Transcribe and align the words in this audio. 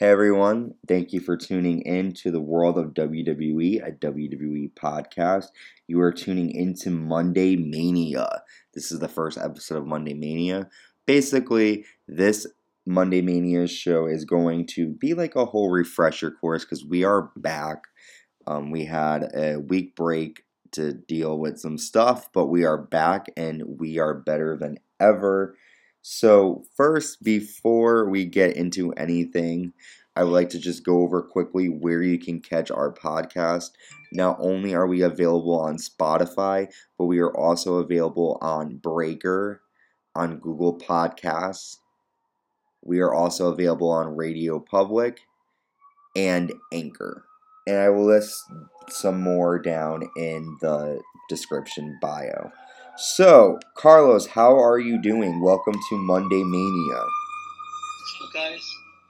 Hey 0.00 0.08
everyone, 0.08 0.76
thank 0.88 1.12
you 1.12 1.20
for 1.20 1.36
tuning 1.36 1.82
in 1.82 2.14
to 2.14 2.30
the 2.30 2.40
world 2.40 2.78
of 2.78 2.94
WWE, 2.94 3.86
a 3.86 3.92
WWE 3.92 4.72
podcast. 4.72 5.48
You 5.88 6.00
are 6.00 6.10
tuning 6.10 6.50
into 6.52 6.88
Monday 6.88 7.54
Mania. 7.54 8.40
This 8.72 8.90
is 8.90 9.00
the 9.00 9.08
first 9.08 9.36
episode 9.36 9.76
of 9.76 9.86
Monday 9.86 10.14
Mania. 10.14 10.70
Basically, 11.04 11.84
this 12.08 12.46
Monday 12.86 13.20
Mania 13.20 13.66
show 13.66 14.06
is 14.06 14.24
going 14.24 14.66
to 14.68 14.88
be 14.88 15.12
like 15.12 15.36
a 15.36 15.44
whole 15.44 15.68
refresher 15.68 16.30
course 16.30 16.64
because 16.64 16.82
we 16.82 17.04
are 17.04 17.30
back. 17.36 17.82
Um, 18.46 18.70
we 18.70 18.86
had 18.86 19.28
a 19.36 19.58
week 19.58 19.96
break 19.96 20.44
to 20.72 20.94
deal 20.94 21.38
with 21.38 21.60
some 21.60 21.76
stuff, 21.76 22.32
but 22.32 22.46
we 22.46 22.64
are 22.64 22.78
back 22.78 23.26
and 23.36 23.78
we 23.78 23.98
are 23.98 24.14
better 24.14 24.56
than 24.56 24.78
ever. 24.98 25.58
So, 26.02 26.64
first, 26.76 27.22
before 27.22 28.08
we 28.08 28.24
get 28.24 28.56
into 28.56 28.92
anything, 28.92 29.74
I 30.16 30.24
would 30.24 30.32
like 30.32 30.50
to 30.50 30.58
just 30.58 30.84
go 30.84 31.02
over 31.02 31.22
quickly 31.22 31.68
where 31.68 32.02
you 32.02 32.18
can 32.18 32.40
catch 32.40 32.70
our 32.70 32.92
podcast. 32.92 33.70
Not 34.12 34.38
only 34.40 34.74
are 34.74 34.86
we 34.86 35.02
available 35.02 35.58
on 35.58 35.76
Spotify, 35.76 36.72
but 36.98 37.04
we 37.04 37.20
are 37.20 37.34
also 37.36 37.76
available 37.76 38.38
on 38.40 38.76
Breaker, 38.76 39.62
on 40.14 40.38
Google 40.38 40.78
Podcasts. 40.78 41.76
We 42.82 43.00
are 43.00 43.14
also 43.14 43.52
available 43.52 43.90
on 43.90 44.16
Radio 44.16 44.58
Public 44.58 45.20
and 46.16 46.52
Anchor. 46.72 47.24
And 47.66 47.76
I 47.76 47.90
will 47.90 48.06
list 48.06 48.42
some 48.88 49.20
more 49.22 49.58
down 49.58 50.10
in 50.16 50.56
the 50.60 51.00
description 51.28 51.98
bio. 52.00 52.50
So, 52.96 53.58
Carlos, 53.76 54.26
how 54.26 54.58
are 54.58 54.78
you 54.78 55.00
doing? 55.00 55.40
Welcome 55.40 55.74
to 55.88 55.96
Monday 55.96 56.42
Mania. 56.42 57.02
So 58.18 58.26
guys, 58.34 58.60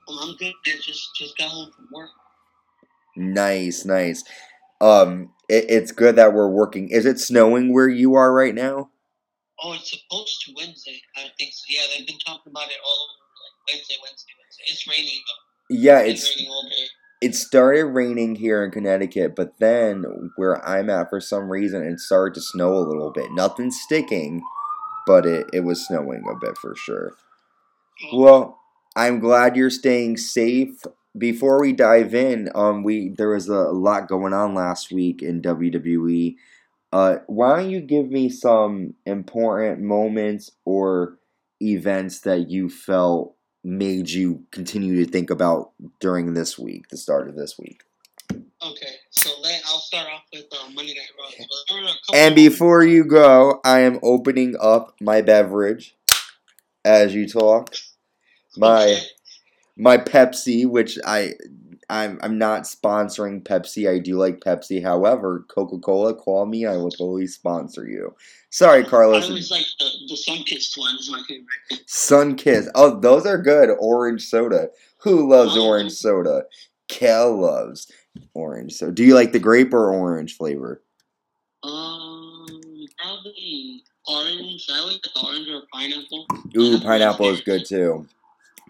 well, 0.07 0.19
I'm 0.23 0.37
good. 0.37 0.53
I 0.67 0.71
just 0.81 1.15
just 1.17 1.37
got 1.37 1.49
home 1.49 1.71
from 1.75 1.89
work. 1.93 2.11
Nice, 3.17 3.85
nice. 3.85 4.25
Um, 4.81 5.33
it, 5.49 5.67
it's 5.69 5.93
good 5.93 6.17
that 6.17 6.33
we're 6.33 6.49
working. 6.49 6.89
Is 6.89 7.05
it 7.07 7.19
snowing 7.19 7.73
where 7.73 7.89
you 7.89 8.15
are 8.15 8.33
right 8.33 8.55
now? 8.55 8.91
Oh, 9.63 9.73
it's 9.75 9.91
supposed 9.91 10.43
to 10.47 10.53
Wednesday. 10.57 11.01
I 11.17 11.27
think 11.39 11.53
so. 11.53 11.65
Yeah, 11.69 11.83
they've 11.97 12.07
been 12.07 12.19
talking 12.19 12.51
about 12.51 12.69
it 12.69 12.79
all 12.85 12.93
over 13.05 13.13
like 13.43 13.75
Wednesday, 13.75 13.97
Wednesday, 14.03 14.33
Wednesday. 14.39 14.65
It's 14.69 14.87
raining 14.87 15.21
though. 15.27 15.77
Yeah, 15.77 16.01
It's, 16.01 16.25
it's 16.25 16.37
raining 16.37 16.53
all 16.53 16.63
day. 16.63 16.87
It 17.21 17.35
started 17.35 17.85
raining 17.87 18.37
here 18.37 18.65
in 18.65 18.71
Connecticut, 18.71 19.37
but 19.37 19.59
then 19.59 20.31
where 20.37 20.67
I'm 20.67 20.89
at, 20.89 21.11
for 21.11 21.21
some 21.21 21.51
reason, 21.51 21.83
it 21.83 22.01
started 22.01 22.35
to 22.35 22.41
snow 22.41 22.73
a 22.73 22.81
little 22.81 23.13
bit. 23.13 23.33
Nothing 23.33 23.71
sticking, 23.71 24.43
but 25.07 25.27
it, 25.27 25.47
it 25.53 25.61
was 25.61 25.87
snowing 25.87 26.25
a 26.31 26.39
bit 26.39 26.57
for 26.57 26.75
sure. 26.75 27.13
Well, 28.15 28.59
I'm 28.97 29.21
glad 29.21 29.55
you're 29.55 29.71
staying 29.71 30.17
safe. 30.17 30.81
Before 31.17 31.61
we 31.61 31.73
dive 31.73 32.15
in, 32.15 32.51
um, 32.55 32.83
we 32.85 33.13
there 33.17 33.31
was 33.31 33.49
a 33.49 33.55
lot 33.55 34.09
going 34.09 34.33
on 34.33 34.55
last 34.55 34.91
week 34.93 35.23
in 35.23 35.43
WWE. 35.43 36.37
Uh, 36.93 37.17
why 37.27 37.57
don't 37.57 37.71
you 37.71 37.81
give 37.81 38.11
me 38.11 38.29
some 38.29 38.95
important 39.05 39.81
moments 39.81 40.51
or 40.65 41.19
events 41.61 42.21
that 42.21 42.49
you 42.49 42.69
felt 42.69 43.37
made 43.63 44.11
you 44.11 44.45
continue 44.51 45.05
to 45.05 45.11
think 45.11 45.31
about 45.31 45.71
during 46.01 46.35
this 46.35 46.59
week, 46.59 46.89
the 46.89 46.97
start 46.97 47.29
of 47.29 47.37
this 47.37 47.59
week? 47.59 47.83
Okay, 48.33 48.95
so 49.11 49.31
let, 49.43 49.61
I'll 49.67 49.79
start 49.79 50.09
off 50.13 50.23
with 50.33 50.45
uh, 50.53 50.71
Monday 50.75 50.95
Night 50.95 51.09
Raw. 51.19 51.31
So 51.31 51.45
there 51.69 51.83
were 51.83 51.89
a 51.89 51.93
couple 51.93 52.15
And 52.15 52.35
before 52.35 52.83
you 52.85 53.05
go, 53.05 53.61
I 53.65 53.81
am 53.81 53.99
opening 54.03 54.55
up 54.61 54.95
my 55.01 55.23
beverage 55.23 55.95
as 56.85 57.15
you 57.15 57.27
talk. 57.29 57.75
My 58.57 58.85
Okay. 58.85 59.03
my 59.77 59.97
Pepsi, 59.99 60.67
which 60.67 60.99
I 61.07 61.35
I'm 61.91 62.19
I'm 62.23 62.39
not 62.39 62.63
sponsoring 62.63 63.43
Pepsi. 63.43 63.91
I 63.91 63.99
do 63.99 64.17
like 64.17 64.41
Pepsi. 64.41 64.83
However, 64.83 65.45
Coca 65.49 65.79
Cola, 65.79 66.15
call 66.15 66.47
me. 66.47 66.65
I 66.65 66.77
will 66.77 66.91
totally 66.91 67.27
sponsor 67.27 67.87
you. 67.89 68.15
Sorry, 68.51 68.85
Carlos. 68.85 69.25
I 69.25 69.29
always 69.29 69.51
like 69.51 69.67
the 69.81 69.91
the 70.09 70.15
Sunkist 70.15 70.79
one 70.79 70.95
is 70.99 71.11
my 71.11 71.23
favorite. 71.29 71.87
Sunkist. 71.87 72.69
Oh, 72.75 72.99
those 73.01 73.27
are 73.27 73.39
good. 73.39 73.71
Orange 73.81 74.23
soda. 74.27 74.69
Who 74.99 75.29
loves 75.29 75.57
Oh. 75.57 75.67
orange 75.67 75.93
soda? 75.93 76.45
Kel 76.89 77.41
loves 77.41 77.91
orange 78.35 78.73
soda. 78.75 78.93
Do 78.93 79.05
you 79.05 79.15
like 79.15 79.33
the 79.33 79.39
grape 79.41 79.75
or 79.75 79.93
orange 79.93 80.37
flavor? 80.37 80.83
Um, 81.63 82.47
probably 82.99 83.83
orange. 84.07 84.67
I 84.73 84.85
like 84.85 85.03
the 85.03 85.11
orange 85.25 85.49
or 85.49 85.63
pineapple. 85.73 86.27
Ooh, 86.57 86.81
pineapple 86.81 87.31
is 87.31 87.41
good 87.41 87.67
too. 87.67 88.07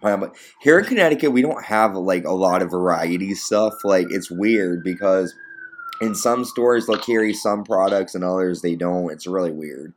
Pineapple. 0.00 0.34
Here 0.61 0.78
in 0.78 0.84
Connecticut, 0.84 1.33
we 1.33 1.43
don't 1.43 1.65
have 1.65 1.94
like 1.94 2.25
a 2.25 2.33
lot 2.33 2.62
of 2.62 2.71
variety 2.71 3.34
stuff. 3.34 3.75
Like 3.84 4.06
it's 4.11 4.31
weird 4.31 4.83
because 4.83 5.34
in 6.00 6.15
some 6.15 6.44
stores 6.44 6.87
they'll 6.87 6.99
carry 6.99 7.33
some 7.33 7.65
products 7.65 8.15
and 8.15 8.25
others 8.25 8.62
they 8.62 8.75
don't. 8.75 9.11
It's 9.11 9.27
really 9.27 9.53
weird. 9.53 9.93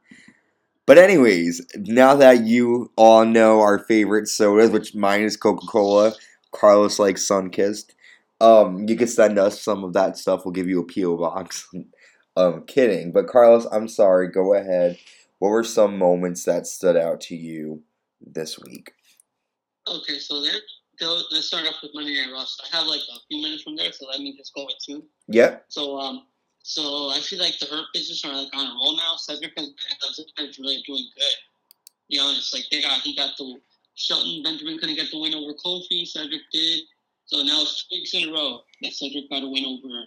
But 0.85 0.97
anyways, 0.97 1.65
now 1.77 2.15
that 2.15 2.43
you 2.43 2.91
all 2.97 3.25
know 3.25 3.61
our 3.61 3.79
favorite 3.79 4.27
sodas, 4.27 4.69
which 4.69 4.93
mine 4.93 5.21
is 5.21 5.37
Coca 5.37 5.65
Cola, 5.65 6.13
Carlos 6.51 6.99
likes 6.99 7.25
Sunkist. 7.27 7.91
Um, 8.41 8.85
you 8.89 8.97
can 8.97 9.07
send 9.07 9.39
us 9.39 9.61
some 9.61 9.85
of 9.85 9.93
that 9.93 10.17
stuff. 10.17 10.43
We'll 10.43 10.51
give 10.51 10.67
you 10.67 10.81
a 10.81 10.85
PO 10.85 11.17
box. 11.17 11.69
um, 12.35 12.65
kidding. 12.65 13.13
But 13.13 13.27
Carlos, 13.27 13.65
I'm 13.71 13.87
sorry. 13.87 14.27
Go 14.27 14.53
ahead. 14.53 14.97
What 15.39 15.49
were 15.49 15.63
some 15.63 15.97
moments 15.97 16.43
that 16.45 16.67
stood 16.67 16.97
out 16.97 17.21
to 17.21 17.35
you 17.35 17.83
this 18.19 18.59
week? 18.59 18.93
Okay, 19.87 20.19
so 20.19 20.41
there. 20.41 20.53
go- 20.99 21.21
Let's 21.31 21.47
start 21.47 21.67
off 21.67 21.75
with 21.81 21.91
Monday 21.93 22.15
Night 22.15 22.31
Raw. 22.31 22.45
So 22.45 22.63
I 22.71 22.77
have 22.77 22.87
like 22.87 23.01
a 23.01 23.19
few 23.27 23.41
minutes 23.41 23.63
from 23.63 23.75
there, 23.75 23.91
so 23.91 24.07
let 24.07 24.19
me 24.19 24.35
just 24.37 24.53
go 24.53 24.65
with 24.65 24.75
two. 24.85 25.03
Yeah. 25.27 25.57
So 25.67 25.97
um, 25.99 26.25
so 26.63 27.09
I 27.11 27.19
feel 27.19 27.39
like 27.39 27.57
the 27.59 27.65
Hurt 27.65 27.85
business 27.93 28.23
are 28.25 28.33
like 28.33 28.49
on 28.53 28.65
a 28.67 28.73
roll 28.73 28.95
now. 28.95 29.15
Cedric 29.17 29.53
and 29.57 29.69
Cedric's 30.13 30.59
really 30.59 30.83
doing 30.87 31.05
good. 31.15 31.35
Be 32.09 32.19
honest, 32.19 32.53
like 32.53 32.65
they 32.71 32.81
got 32.81 33.01
he 33.01 33.15
got 33.15 33.31
the 33.37 33.59
Shelton 33.95 34.41
Benjamin 34.43 34.77
couldn't 34.79 34.95
get 34.95 35.11
the 35.11 35.19
win 35.19 35.33
over 35.35 35.53
Kofi. 35.53 36.05
Cedric 36.07 36.41
did. 36.51 36.81
So 37.25 37.41
now 37.43 37.61
it's 37.61 37.87
two 37.87 37.95
weeks 37.95 38.13
in 38.13 38.29
a 38.29 38.31
row 38.31 38.61
that 38.81 38.93
Cedric 38.93 39.29
got 39.29 39.43
a 39.43 39.49
win 39.49 39.65
over 39.65 40.05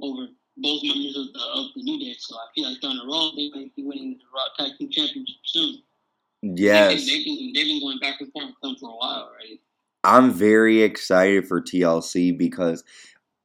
over 0.00 0.28
both 0.56 0.82
members 0.82 1.16
of 1.16 1.32
the 1.32 1.40
of 1.54 1.66
the 1.76 1.82
New 1.82 1.98
Day. 1.98 2.16
So 2.18 2.36
I 2.36 2.46
feel 2.54 2.68
like 2.68 2.80
they're 2.80 2.90
on 2.90 2.98
a 3.00 3.06
roll. 3.06 3.32
They 3.36 3.50
might 3.54 3.74
be 3.76 3.84
winning 3.84 4.18
the 4.18 4.24
Raw 4.34 4.44
Tag 4.56 4.78
Team 4.78 4.90
Championship 4.90 5.36
soon. 5.44 5.82
Yes. 6.42 7.06
They've, 7.06 7.24
been, 7.24 7.52
they've 7.54 7.66
been 7.66 7.80
going 7.80 7.98
back 7.98 8.20
and 8.20 8.30
forth 8.32 8.46
with 8.46 8.54
them 8.62 8.76
for 8.78 8.90
a 8.90 8.96
while 8.96 9.30
right? 9.38 9.60
I'm 10.04 10.30
very 10.32 10.82
excited 10.82 11.46
for 11.48 11.60
TLC 11.60 12.36
because 12.36 12.84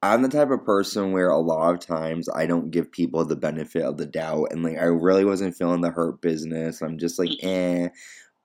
I'm 0.01 0.21
the 0.21 0.29
type 0.29 0.51
of 0.51 0.65
person 0.65 1.11
where 1.13 1.29
a 1.29 1.39
lot 1.39 1.73
of 1.73 1.79
times 1.79 2.29
I 2.29 2.45
don't 2.45 2.71
give 2.71 2.91
people 2.91 3.25
the 3.25 3.35
benefit 3.35 3.83
of 3.83 3.97
the 3.97 4.05
doubt. 4.05 4.49
And 4.51 4.63
like, 4.63 4.77
I 4.77 4.85
really 4.85 5.25
wasn't 5.25 5.55
feeling 5.55 5.81
the 5.81 5.91
hurt 5.91 6.21
business. 6.21 6.81
I'm 6.81 6.97
just 6.97 7.19
like, 7.19 7.31
eh. 7.41 7.89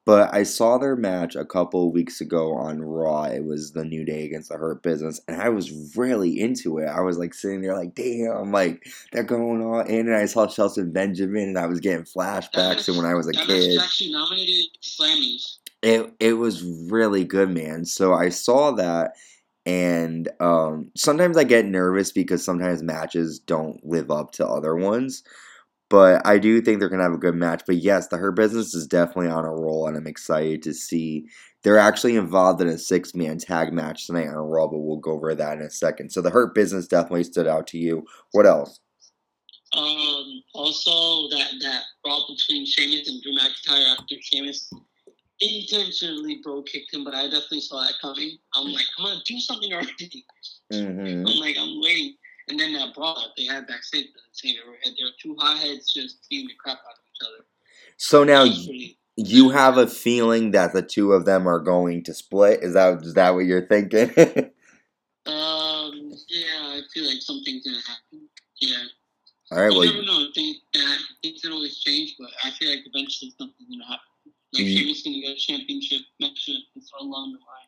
But 0.08 0.32
I 0.32 0.44
saw 0.44 0.78
their 0.78 0.96
match 0.96 1.36
a 1.36 1.44
couple 1.44 1.86
of 1.86 1.92
weeks 1.92 2.22
ago 2.22 2.54
on 2.54 2.80
Raw. 2.80 3.24
It 3.24 3.44
was 3.44 3.72
the 3.72 3.84
New 3.84 4.06
Day 4.06 4.24
against 4.24 4.48
the 4.48 4.56
Hurt 4.56 4.82
Business, 4.82 5.20
and 5.28 5.42
I 5.42 5.50
was 5.50 5.70
really 5.98 6.40
into 6.40 6.78
it. 6.78 6.86
I 6.86 7.02
was 7.02 7.18
like 7.18 7.34
sitting 7.34 7.60
there, 7.60 7.76
like, 7.76 7.94
damn, 7.94 8.50
like 8.50 8.86
they're 9.12 9.22
going 9.22 9.60
on 9.60 9.86
in. 9.86 10.08
And 10.08 10.16
I 10.16 10.24
saw 10.24 10.46
Shelton 10.48 10.92
Benjamin, 10.92 11.50
and 11.50 11.58
I 11.58 11.66
was 11.66 11.80
getting 11.80 12.06
flashbacks 12.06 12.86
to 12.86 12.96
when 12.96 13.04
I 13.04 13.12
was 13.12 13.28
a 13.28 13.32
kid 13.32 13.78
actually 13.78 14.12
nominated 14.12 14.70
Slammies. 14.80 15.58
it 15.82 16.10
it 16.18 16.32
was 16.38 16.62
really 16.64 17.26
good, 17.26 17.50
man. 17.50 17.84
So 17.84 18.14
I 18.14 18.30
saw 18.30 18.70
that, 18.76 19.12
and 19.66 20.26
um, 20.40 20.90
sometimes 20.96 21.36
I 21.36 21.44
get 21.44 21.66
nervous 21.66 22.12
because 22.12 22.42
sometimes 22.42 22.82
matches 22.82 23.40
don't 23.40 23.84
live 23.84 24.10
up 24.10 24.32
to 24.32 24.48
other 24.48 24.74
ones. 24.74 25.22
But 25.90 26.26
I 26.26 26.38
do 26.38 26.60
think 26.60 26.80
they're 26.80 26.88
gonna 26.88 27.02
have 27.02 27.12
a 27.12 27.18
good 27.18 27.34
match. 27.34 27.62
But 27.66 27.76
yes, 27.76 28.08
the 28.08 28.18
Hurt 28.18 28.36
Business 28.36 28.74
is 28.74 28.86
definitely 28.86 29.30
on 29.30 29.44
a 29.44 29.50
roll, 29.50 29.86
and 29.86 29.96
I'm 29.96 30.06
excited 30.06 30.62
to 30.64 30.74
see 30.74 31.26
they're 31.62 31.78
actually 31.78 32.16
involved 32.16 32.60
in 32.60 32.68
a 32.68 32.78
six 32.78 33.14
man 33.14 33.38
tag 33.38 33.72
match 33.72 34.06
tonight 34.06 34.28
on 34.28 34.34
Raw. 34.34 34.66
But 34.66 34.78
we'll 34.78 34.98
go 34.98 35.12
over 35.12 35.34
that 35.34 35.58
in 35.58 35.64
a 35.64 35.70
second. 35.70 36.10
So 36.10 36.20
the 36.20 36.30
Hurt 36.30 36.54
Business 36.54 36.86
definitely 36.86 37.24
stood 37.24 37.46
out 37.46 37.66
to 37.68 37.78
you. 37.78 38.04
What 38.32 38.46
else? 38.46 38.80
Um, 39.74 40.42
also 40.54 41.28
that 41.28 41.50
that 41.60 41.82
brawl 42.02 42.26
between 42.28 42.64
Sheamus 42.64 43.08
and 43.08 43.22
Drew 43.22 43.32
McIntyre 43.32 43.98
after 43.98 44.14
Sheamus 44.20 44.70
intentionally 45.40 46.40
bro 46.42 46.62
kicked 46.62 46.92
him, 46.92 47.04
but 47.04 47.14
I 47.14 47.24
definitely 47.24 47.60
saw 47.60 47.82
that 47.82 47.94
coming. 48.00 48.38
I'm 48.54 48.72
like, 48.72 48.86
come 48.96 49.06
on, 49.06 49.20
do 49.26 49.38
something 49.38 49.72
already. 49.72 50.24
Mm-hmm. 50.72 51.26
I'm 51.26 51.36
like, 51.38 51.56
I'm 51.58 51.80
waiting. 51.80 52.14
And 52.48 52.58
then 52.58 52.72
that 52.74 52.94
brawl 52.94 53.32
they 53.36 53.44
had 53.44 53.66
backstage, 53.66 54.06
the 54.14 54.20
same 54.32 54.56
had 54.84 54.94
there 54.96 55.06
were 55.06 55.12
two 55.22 55.36
hotheads 55.38 55.92
just 55.92 56.28
beating 56.28 56.48
the 56.48 56.54
crap 56.54 56.78
out 56.78 56.94
of 56.94 57.04
each 57.14 57.26
other. 57.26 57.44
So 57.96 58.24
now 58.24 58.44
you 59.16 59.50
have 59.50 59.76
a 59.76 59.86
feeling 59.86 60.52
that 60.52 60.72
the 60.72 60.82
two 60.82 61.12
of 61.12 61.24
them 61.24 61.46
are 61.46 61.58
going 61.58 62.04
to 62.04 62.14
split. 62.14 62.62
Is 62.62 62.74
that 62.74 63.02
is 63.02 63.14
that 63.14 63.34
what 63.34 63.44
you're 63.46 63.66
thinking? 63.66 64.10
um, 65.26 66.12
yeah, 66.28 66.78
I 66.78 66.80
feel 66.92 67.06
like 67.06 67.20
something's 67.20 67.64
gonna 67.64 67.82
happen. 67.86 68.28
Yeah. 68.60 68.76
All 69.50 69.60
right. 69.62 69.70
Well, 69.70 69.84
you 69.84 69.92
Well, 69.92 70.02
never 70.02 70.24
know. 70.24 70.28
Things, 70.34 70.56
things 71.22 71.40
can 71.42 71.52
always 71.52 71.78
change, 71.78 72.16
but 72.18 72.30
I 72.44 72.50
feel 72.50 72.70
like 72.70 72.80
eventually 72.86 73.32
something's 73.38 73.68
gonna 73.70 73.86
happen. 73.86 74.32
Like 74.54 74.64
Mm. 74.64 74.78
Sheamus 74.78 75.02
gonna 75.02 75.20
get 75.20 75.36
a 75.36 75.40
championship 75.40 76.00
match 76.20 76.48
and 76.48 76.82
so 76.82 76.96
along 77.00 77.32
the 77.32 77.38
line. 77.38 77.67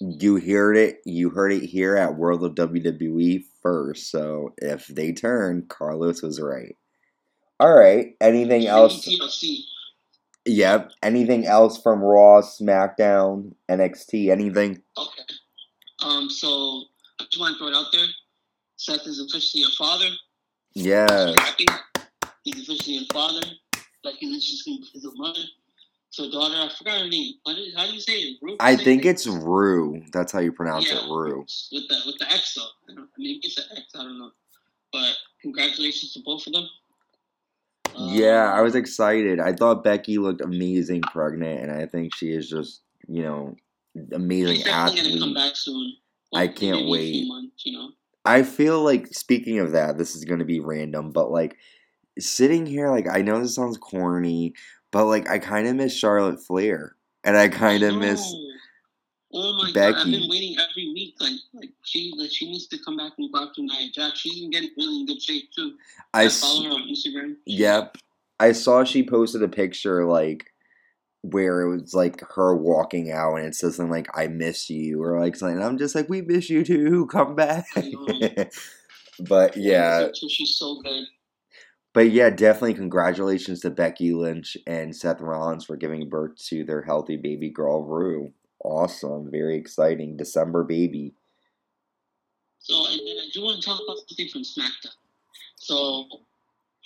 You 0.00 0.40
heard 0.40 0.78
it. 0.78 1.00
You 1.04 1.28
heard 1.30 1.52
it 1.52 1.62
here 1.62 1.94
at 1.96 2.16
World 2.16 2.42
of 2.42 2.54
WWE 2.54 3.44
first. 3.62 4.10
So 4.10 4.54
if 4.56 4.86
they 4.86 5.12
turn, 5.12 5.66
Carlos 5.68 6.22
was 6.22 6.40
right. 6.40 6.74
All 7.58 7.74
right. 7.74 8.16
Anything 8.20 8.66
else? 8.66 9.06
Yep. 10.46 10.92
Anything 11.02 11.46
else 11.46 11.82
from 11.82 12.00
Raw, 12.00 12.40
SmackDown, 12.40 13.52
NXT? 13.68 14.30
Anything? 14.30 14.82
Okay. 14.96 15.22
Um. 16.02 16.30
So 16.30 16.84
I 17.20 17.24
just 17.24 17.38
want 17.38 17.54
to 17.54 17.58
throw 17.58 17.68
it 17.68 17.74
out 17.74 17.92
there. 17.92 18.06
Seth 18.76 19.06
is 19.06 19.20
officially 19.20 19.64
a 19.64 19.70
father. 19.76 20.08
Yeah. 20.72 21.34
He's 22.44 22.62
officially 22.66 23.06
a 23.06 23.12
father. 23.12 23.46
Like 24.02 24.14
he's 24.14 24.50
just 24.50 24.66
a 24.66 25.10
mother. 25.16 25.40
So 26.10 26.28
daughter, 26.30 26.56
I 26.56 26.68
forgot 26.76 27.00
her 27.00 27.08
name. 27.08 27.34
What 27.44 27.56
is, 27.56 27.74
how 27.76 27.86
do 27.86 27.92
you 27.92 28.00
say 28.00 28.14
it? 28.14 28.38
Rue? 28.42 28.56
I 28.58 28.74
think 28.76 29.04
it's 29.04 29.26
Rue. 29.28 30.02
That's 30.12 30.32
how 30.32 30.40
you 30.40 30.50
pronounce 30.52 30.90
Yeah. 30.90 30.98
it, 30.98 31.08
Rue. 31.08 31.40
with 31.40 31.88
the 31.88 32.02
with 32.06 32.18
the 32.18 32.30
X 32.30 32.54
though. 32.54 32.62
I 32.88 32.96
maybe 33.16 33.40
it's 33.44 33.56
an 33.58 33.64
X. 33.76 33.92
I 33.94 34.02
don't 34.02 34.18
know. 34.18 34.32
But 34.92 35.14
congratulations 35.40 36.12
to 36.14 36.20
both 36.24 36.46
of 36.48 36.52
them. 36.52 36.68
Um, 37.94 38.08
Yeah, 38.12 38.52
I 38.52 38.60
was 38.60 38.74
excited. 38.74 39.38
I 39.38 39.52
thought 39.52 39.84
Becky 39.84 40.18
looked 40.18 40.40
amazing 40.40 41.02
pregnant, 41.02 41.60
and 41.60 41.70
I 41.70 41.86
think 41.86 42.14
she 42.16 42.30
is 42.32 42.48
just, 42.48 42.82
you 43.06 43.22
know, 43.22 43.54
amazing 44.12 44.64
gonna 44.64 44.90
come 44.90 44.98
athlete. 44.98 45.34
back 45.34 45.54
soon. 45.54 45.92
I 46.34 46.48
can't 46.48 46.60
maybe 46.60 46.72
a 46.72 46.78
few 46.82 46.90
wait. 46.90 47.28
Months, 47.28 47.62
you 47.66 47.72
know. 47.78 47.90
I 48.24 48.42
feel 48.42 48.82
like 48.82 49.06
speaking 49.08 49.60
of 49.60 49.72
that, 49.72 49.96
this 49.96 50.16
is 50.16 50.24
gonna 50.24 50.44
be 50.44 50.58
random, 50.60 51.12
but 51.12 51.30
like 51.30 51.56
sitting 52.18 52.66
here, 52.66 52.90
like 52.90 53.06
I 53.08 53.22
know 53.22 53.40
this 53.40 53.54
sounds 53.54 53.78
corny, 53.78 54.54
but 54.90 55.06
like 55.06 55.28
I 55.28 55.38
kind 55.38 55.66
of 55.66 55.76
miss 55.76 55.94
Charlotte 55.94 56.40
Flair, 56.40 56.96
and 57.24 57.36
I 57.36 57.48
kind 57.48 57.82
of 57.82 57.96
miss. 57.96 58.20
know. 58.32 58.46
Oh 59.32 59.52
my 59.62 59.70
god! 59.70 59.94
I've 59.94 60.06
been 60.06 60.28
waiting 60.28 60.56
every 60.58 60.92
week. 60.92 61.14
Like, 61.20 61.32
like 61.54 61.70
she, 61.84 62.12
like 62.16 62.30
she 62.32 62.50
needs 62.50 62.66
to 62.68 62.78
come 62.84 62.96
back 62.96 63.12
and 63.18 63.32
go 63.32 63.46
after 63.46 63.62
Nia 63.62 63.90
Jax. 63.92 64.18
She's 64.18 64.40
been 64.40 64.50
getting 64.50 64.70
really 64.76 65.00
in 65.00 65.06
good 65.06 65.22
shape 65.22 65.50
too. 65.54 65.74
I 66.12 66.28
follow 66.28 66.64
her 66.64 66.70
on 66.70 66.88
Instagram. 66.88 67.36
Yep. 67.46 67.96
I 68.40 68.52
saw 68.52 68.84
she 68.84 69.06
posted 69.06 69.42
a 69.42 69.48
picture 69.48 70.04
like 70.04 70.52
where 71.22 71.60
it 71.60 71.68
was 71.68 71.94
like 71.94 72.22
her 72.32 72.56
walking 72.56 73.12
out 73.12 73.34
and 73.36 73.46
it 73.46 73.54
says 73.54 73.76
something 73.76 73.92
like 73.92 74.08
I 74.14 74.26
miss 74.26 74.70
you 74.70 75.02
or 75.02 75.20
like 75.20 75.36
something. 75.36 75.62
I'm 75.62 75.78
just 75.78 75.94
like, 75.94 76.08
We 76.08 76.22
miss 76.22 76.48
you 76.50 76.64
too, 76.64 77.06
come 77.06 77.36
back. 77.36 77.66
But 79.28 79.56
yeah. 79.56 80.08
She's 80.14 80.56
so 80.56 80.80
good. 80.82 81.04
But 81.92 82.10
yeah, 82.12 82.30
definitely 82.30 82.74
congratulations 82.74 83.60
to 83.60 83.70
Becky 83.70 84.12
Lynch 84.12 84.56
and 84.66 84.94
Seth 84.94 85.20
Rollins 85.20 85.64
for 85.64 85.76
giving 85.76 86.08
birth 86.08 86.36
to 86.46 86.64
their 86.64 86.82
healthy 86.82 87.16
baby 87.16 87.48
girl 87.50 87.82
Roux. 87.82 88.32
Awesome. 88.64 89.30
Very 89.30 89.56
exciting. 89.56 90.16
December 90.16 90.62
baby. 90.62 91.14
So, 92.60 92.86
and 92.86 93.00
then 93.00 93.16
I 93.16 93.28
do 93.32 93.42
want 93.42 93.60
to 93.60 93.66
talk 93.66 93.80
about 93.82 93.96
something 94.06 94.28
from 94.28 94.42
SmackDown. 94.42 94.94
So, 95.56 96.06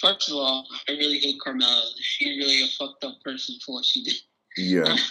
first 0.00 0.30
of 0.30 0.36
all, 0.36 0.66
I 0.88 0.92
really 0.92 1.18
hate 1.18 1.36
Carmella. 1.44 1.82
She's 2.00 2.38
really 2.38 2.62
a 2.62 2.68
fucked 2.78 3.04
up 3.04 3.20
person 3.24 3.56
for 3.64 3.74
what 3.74 3.84
she 3.84 4.04
did. 4.04 4.14
Yeah. 4.56 4.96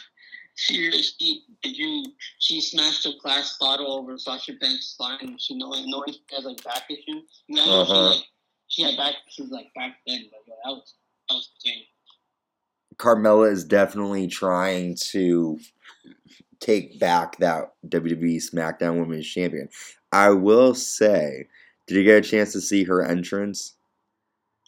She, 0.56 0.92
she, 0.92 1.42
did 1.64 1.76
you, 1.76 2.04
she 2.38 2.62
smashed 2.62 3.08
a 3.08 3.14
glass 3.24 3.58
bottle 3.60 3.92
over 3.92 4.20
Sasha 4.20 4.54
Banks' 4.62 4.86
spine. 4.96 5.36
She 5.40 5.56
knowing, 5.58 5.90
knowing 5.90 6.14
she 6.14 6.22
has 6.36 6.46
like 6.46 6.64
back 6.64 6.84
issues. 6.92 7.24
You 7.48 7.56
know, 7.56 7.82
Uh-huh. 7.82 8.12
she, 8.14 8.18
like, 8.20 8.26
had 8.82 8.98
back 8.98 9.16
issues 9.28 9.52
like 9.52 9.68
back 9.76 9.98
then. 10.08 10.26
But 10.32 10.42
yo, 10.48 10.56
that 10.64 10.72
was 10.72 10.96
that 11.30 11.36
was 11.36 11.52
insane. 11.64 11.84
Carmella 12.98 13.52
is 13.52 13.64
definitely 13.64 14.28
trying 14.28 14.96
to 15.12 15.60
take 16.60 17.00
back 17.00 17.38
that 17.38 17.74
WWE 17.88 18.38
SmackDown 18.38 19.00
Women's 19.00 19.28
Champion. 19.28 19.70
I 20.12 20.30
will 20.30 20.74
say, 20.74 21.48
did 21.88 21.98
you 21.98 22.04
get 22.04 22.26
a 22.26 22.28
chance 22.28 22.54
to 22.54 22.62
see 22.62 22.84
her 22.84 23.04
entrance? 23.04 23.76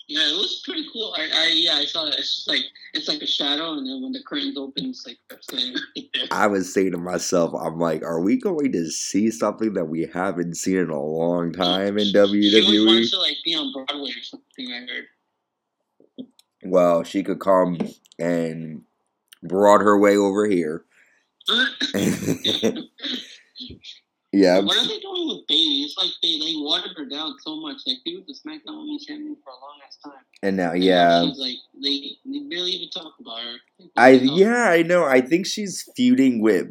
Yeah, 0.08 0.30
it 0.30 0.38
was 0.38 0.62
pretty 0.64 0.86
cool. 0.94 1.16
I, 1.18 1.30
I 1.34 1.48
yeah, 1.54 1.76
I 1.76 1.86
saw 1.86 2.06
that. 2.06 2.20
It's 2.20 2.36
just 2.36 2.48
like 2.48 2.62
it's 2.94 3.08
like 3.08 3.22
a 3.24 3.28
shadow, 3.28 3.74
and 3.74 3.88
then 3.88 4.04
when 4.04 4.12
the 4.12 4.22
curtains 4.24 4.56
open, 4.58 4.86
it's 4.86 5.08
like. 5.08 5.18
I 6.32 6.48
was 6.48 6.72
saying 6.72 6.92
to 6.92 6.98
myself, 6.98 7.54
I'm 7.60 7.80
like, 7.80 8.04
are 8.04 8.22
we 8.22 8.38
going 8.38 8.72
to 8.74 8.88
see 8.90 9.32
something 9.32 9.74
that 9.74 9.86
we 9.86 10.08
haven't 10.14 10.56
seen 10.56 10.78
in 10.78 10.90
a 10.92 11.02
long 11.02 11.52
time 11.52 11.98
in 11.98 12.06
She 12.06 12.14
WWE? 12.14 12.86
wants 12.86 13.12
to 13.12 13.20
like 13.20 13.38
be 13.44 13.56
on 13.56 13.74
Broadway 13.74 14.12
or 14.12 14.24
something. 14.24 14.72
I 14.72 14.80
heard. 14.82 15.06
Well, 16.64 17.04
she 17.04 17.24
could 17.24 17.40
come 17.40 17.80
and 18.20 18.84
brought 19.44 19.82
her 19.82 19.98
way 19.98 20.18
over 20.18 20.48
here. 20.48 20.86
yeah, 24.36 24.60
What 24.60 24.78
are 24.78 24.88
they 24.88 25.00
doing 25.00 25.28
with 25.28 25.48
Bayley? 25.48 25.84
It's 25.84 25.98
like 25.98 26.12
they 26.22 26.40
they 26.40 26.54
watered 26.58 26.96
her 26.98 27.06
down 27.06 27.36
so 27.40 27.56
much. 27.58 27.78
Like 27.86 27.98
she 28.06 28.16
was 28.18 28.26
the 28.28 28.34
SmackDown 28.34 28.78
Women's 28.80 29.06
Champion 29.06 29.38
for 29.44 29.50
a 29.50 29.54
long 29.54 29.80
ass 29.86 29.98
time. 30.04 30.24
and 30.44 30.58
now 30.58 30.72
And 30.72 30.84
yeah, 30.84 31.08
now 31.08 31.26
she's 31.28 31.40
like 31.40 31.56
they 31.82 32.18
they 32.26 32.40
barely 32.50 32.72
even 32.72 32.90
talk 32.90 33.14
about 33.20 33.40
her. 33.40 33.56
I 33.96 34.12
yeah 34.12 34.70
I 34.70 34.84
know. 34.84 35.06
I 35.06 35.22
think 35.22 35.46
she's 35.46 35.88
feuding 35.96 36.42
with 36.42 36.68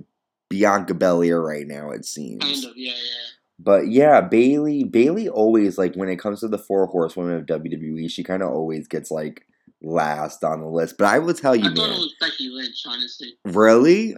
Bianca 0.50 0.94
Belair 0.94 1.40
right 1.40 1.66
now. 1.66 1.90
It 1.90 2.04
seems. 2.04 2.42
kind 2.42 2.64
of 2.64 2.72
yeah 2.76 2.92
yeah. 2.92 3.34
But 3.58 3.88
yeah, 3.88 4.20
Bayley 4.20 4.84
Bayley 4.84 5.28
always 5.28 5.78
like 5.78 5.94
when 5.94 6.08
it 6.08 6.18
comes 6.18 6.40
to 6.40 6.48
the 6.48 6.58
four 6.58 6.86
horsewomen 6.86 7.36
of 7.38 7.46
WWE, 7.46 8.10
she 8.10 8.24
kind 8.24 8.42
of 8.42 8.50
always 8.50 8.88
gets 8.88 9.10
like 9.10 9.46
last 9.82 10.42
on 10.42 10.60
the 10.60 10.68
list. 10.68 10.96
But 10.98 11.06
I 11.06 11.18
will 11.18 11.34
tell 11.34 11.54
you, 11.54 11.70
I 11.70 11.74
thought 11.74 11.86
it 11.86 11.90
man, 11.90 11.98
was 11.98 12.14
Becky 12.20 12.48
Lynch, 12.48 12.82
honestly. 12.86 13.36
really, 13.44 14.16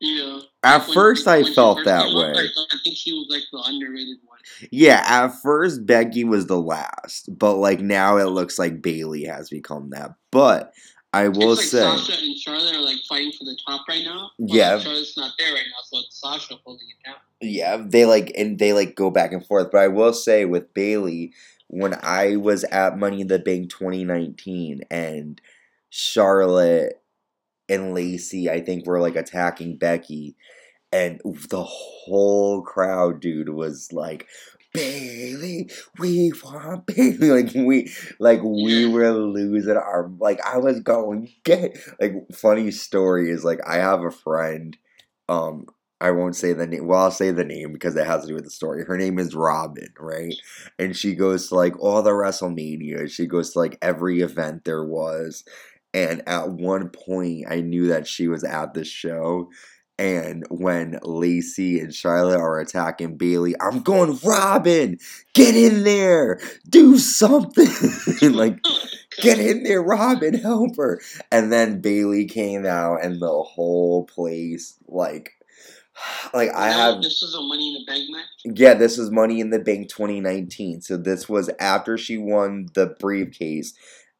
Yeah. 0.00 0.40
at 0.62 0.84
first 0.92 1.26
I 1.26 1.42
felt 1.54 1.84
that 1.84 2.06
way. 2.14 2.32
I, 2.36 2.46
I 2.46 2.76
think 2.84 2.96
she 2.96 3.12
was 3.12 3.26
like 3.30 3.42
the 3.52 3.62
underrated 3.66 4.18
one. 4.26 4.38
Yeah, 4.70 5.02
at 5.06 5.34
first 5.42 5.86
Becky 5.86 6.24
was 6.24 6.46
the 6.46 6.60
last, 6.60 7.28
but 7.36 7.54
like 7.54 7.80
now 7.80 8.16
it 8.16 8.26
looks 8.26 8.58
like 8.58 8.82
Bayley 8.82 9.24
has 9.24 9.50
become 9.50 9.90
that. 9.90 10.14
But 10.30 10.72
I 11.12 11.28
will 11.28 11.52
it's 11.52 11.70
say, 11.70 11.82
like 11.84 11.98
Sasha 11.98 12.22
and 12.22 12.36
Charlotte 12.38 12.76
are 12.76 12.82
like 12.82 12.98
fighting 13.08 13.32
for 13.38 13.44
the 13.44 13.56
top 13.66 13.86
right 13.88 14.04
now. 14.04 14.30
Yeah. 14.38 14.74
like, 14.74 14.82
Charlotte's 14.84 15.16
not 15.16 15.32
there 15.38 15.52
right 15.54 15.64
now, 15.66 15.80
so 15.84 15.98
it's 16.00 16.20
Sasha 16.20 16.54
holding 16.64 16.86
it 16.88 17.06
down. 17.08 17.16
yeah, 17.40 17.78
they 17.84 18.04
like 18.04 18.32
and 18.36 18.58
they 18.58 18.72
like 18.72 18.94
go 18.94 19.10
back 19.10 19.32
and 19.32 19.44
forth. 19.44 19.70
But 19.72 19.78
I 19.82 19.88
will 19.88 20.12
say 20.12 20.44
with 20.44 20.72
Bayley, 20.74 21.32
when 21.68 21.94
I 22.02 22.36
was 22.36 22.64
at 22.64 22.98
Money 22.98 23.22
in 23.22 23.28
the 23.28 23.38
Bank 23.38 23.70
2019 23.70 24.82
and 24.90 25.40
Charlotte 25.90 27.00
and 27.68 27.94
Lacey, 27.94 28.50
I 28.50 28.60
think 28.60 28.86
were 28.86 29.00
like 29.00 29.16
attacking 29.16 29.76
Becky, 29.76 30.36
and 30.92 31.20
the 31.24 31.64
whole 31.64 32.62
crowd, 32.62 33.20
dude, 33.20 33.50
was 33.50 33.92
like. 33.92 34.26
Bayley, 34.74 35.70
we 35.98 36.30
want 36.44 36.86
Bayley. 36.86 37.30
Like 37.30 37.54
we, 37.54 37.90
like 38.20 38.42
we 38.42 38.86
were 38.86 39.10
losing 39.12 39.76
our. 39.76 40.10
Like 40.20 40.44
I 40.46 40.58
was 40.58 40.80
going 40.80 41.32
get. 41.42 41.78
Like 41.98 42.12
funny 42.34 42.70
story 42.70 43.30
is 43.30 43.44
like 43.44 43.60
I 43.66 43.76
have 43.76 44.04
a 44.04 44.10
friend. 44.10 44.76
Um, 45.26 45.66
I 46.00 46.12
won't 46.12 46.36
say 46.36 46.52
the 46.52 46.66
name. 46.66 46.86
Well, 46.86 47.02
I'll 47.02 47.10
say 47.10 47.32
the 47.32 47.44
name 47.44 47.72
because 47.72 47.96
it 47.96 48.06
has 48.06 48.22
to 48.22 48.28
do 48.28 48.34
with 48.34 48.44
the 48.44 48.50
story. 48.50 48.84
Her 48.84 48.96
name 48.96 49.18
is 49.18 49.34
Robin, 49.34 49.88
right? 49.98 50.34
And 50.78 50.96
she 50.96 51.14
goes 51.14 51.48
to 51.48 51.56
like 51.56 51.78
all 51.80 52.02
the 52.02 52.10
WrestleMania. 52.10 53.10
She 53.10 53.26
goes 53.26 53.52
to 53.52 53.58
like 53.58 53.78
every 53.82 54.20
event 54.20 54.64
there 54.64 54.84
was. 54.84 55.44
And 55.98 56.22
at 56.28 56.50
one 56.50 56.90
point, 56.90 57.46
I 57.50 57.60
knew 57.60 57.88
that 57.88 58.06
she 58.06 58.28
was 58.28 58.44
at 58.44 58.72
the 58.72 58.84
show. 58.84 59.50
And 59.98 60.46
when 60.48 61.00
Lacey 61.02 61.80
and 61.80 61.92
Charlotte 61.92 62.38
are 62.38 62.60
attacking 62.60 63.16
Bayley, 63.16 63.56
I'm 63.60 63.80
going, 63.80 64.16
Robin, 64.24 64.96
get 65.34 65.56
in 65.56 65.82
there, 65.82 66.38
do 66.68 66.98
something. 66.98 67.66
like, 68.32 68.60
get 69.20 69.40
in 69.40 69.64
there, 69.64 69.82
Robin, 69.82 70.34
help 70.34 70.76
her. 70.76 71.00
And 71.32 71.50
then 71.52 71.80
Bayley 71.80 72.26
came 72.26 72.64
out, 72.64 73.04
and 73.04 73.20
the 73.20 73.42
whole 73.42 74.04
place, 74.04 74.78
like, 74.86 75.32
like 76.32 76.50
I 76.54 76.70
Now, 76.70 76.92
have, 76.92 77.02
This 77.02 77.20
is 77.20 77.34
a 77.34 77.42
Money 77.42 77.74
in 77.74 77.80
the 77.80 77.92
Bank 77.92 78.04
match. 78.10 78.56
yeah, 78.56 78.74
this 78.74 78.98
was 78.98 79.10
Money 79.10 79.40
in 79.40 79.50
the 79.50 79.58
Bank 79.58 79.88
2019. 79.88 80.80
So 80.80 80.96
this 80.96 81.28
was 81.28 81.50
after 81.58 81.98
she 81.98 82.18
won 82.18 82.68
the 82.74 82.94
briefcase, 83.00 83.74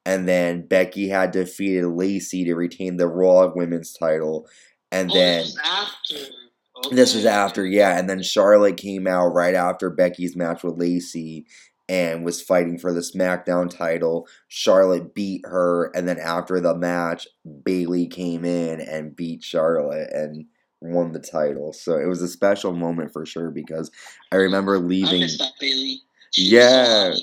and 0.09 0.27
then 0.27 0.67
Becky 0.67 1.07
had 1.09 1.33
defeated 1.33 1.87
Lacey 1.87 2.43
to 2.47 2.55
retain 2.55 2.97
the 2.97 3.07
Raw 3.07 3.53
Women's 3.55 3.93
title, 3.93 4.49
and 4.91 5.11
Oh, 5.11 5.15
then. 5.15 5.43
this 5.45 5.55
was 5.55 5.59
after. 5.65 6.95
This 6.95 7.15
was 7.15 7.27
after, 7.27 7.67
yeah, 7.67 7.99
and 7.99 8.09
then 8.09 8.23
Charlotte 8.23 8.77
came 8.79 9.07
out 9.07 9.35
right 9.35 9.55
after 9.55 9.91
Becky's 9.91 10.35
match 10.37 10.63
with 10.63 10.79
Lacey 10.79 11.45
and 11.91 12.25
was 12.25 12.41
fighting 12.41 12.79
for 12.79 12.93
the 12.93 13.01
SmackDown 13.01 13.69
title. 13.69 14.27
Charlotte 14.47 15.13
beat 15.15 15.43
her, 15.45 15.91
and 15.95 16.09
then 16.09 16.19
after 16.19 16.59
the 16.61 16.75
match, 16.77 17.27
Bayley 17.65 18.07
came 18.07 18.45
in 18.47 18.81
and 18.81 19.15
beat 19.15 19.43
Charlotte 19.43 20.11
and 20.13 20.47
won 20.81 21.13
the 21.13 21.19
title. 21.19 21.73
So 21.75 21.99
it 21.99 22.07
was 22.07 22.23
a 22.23 22.29
special 22.29 22.73
moment 22.73 23.13
for 23.13 23.27
sure 23.27 23.51
because 23.51 23.91
I 24.33 24.37
remember 24.37 24.79
leaving. 24.79 25.29
Bayley. 25.61 26.01
Yeah. 26.37 27.15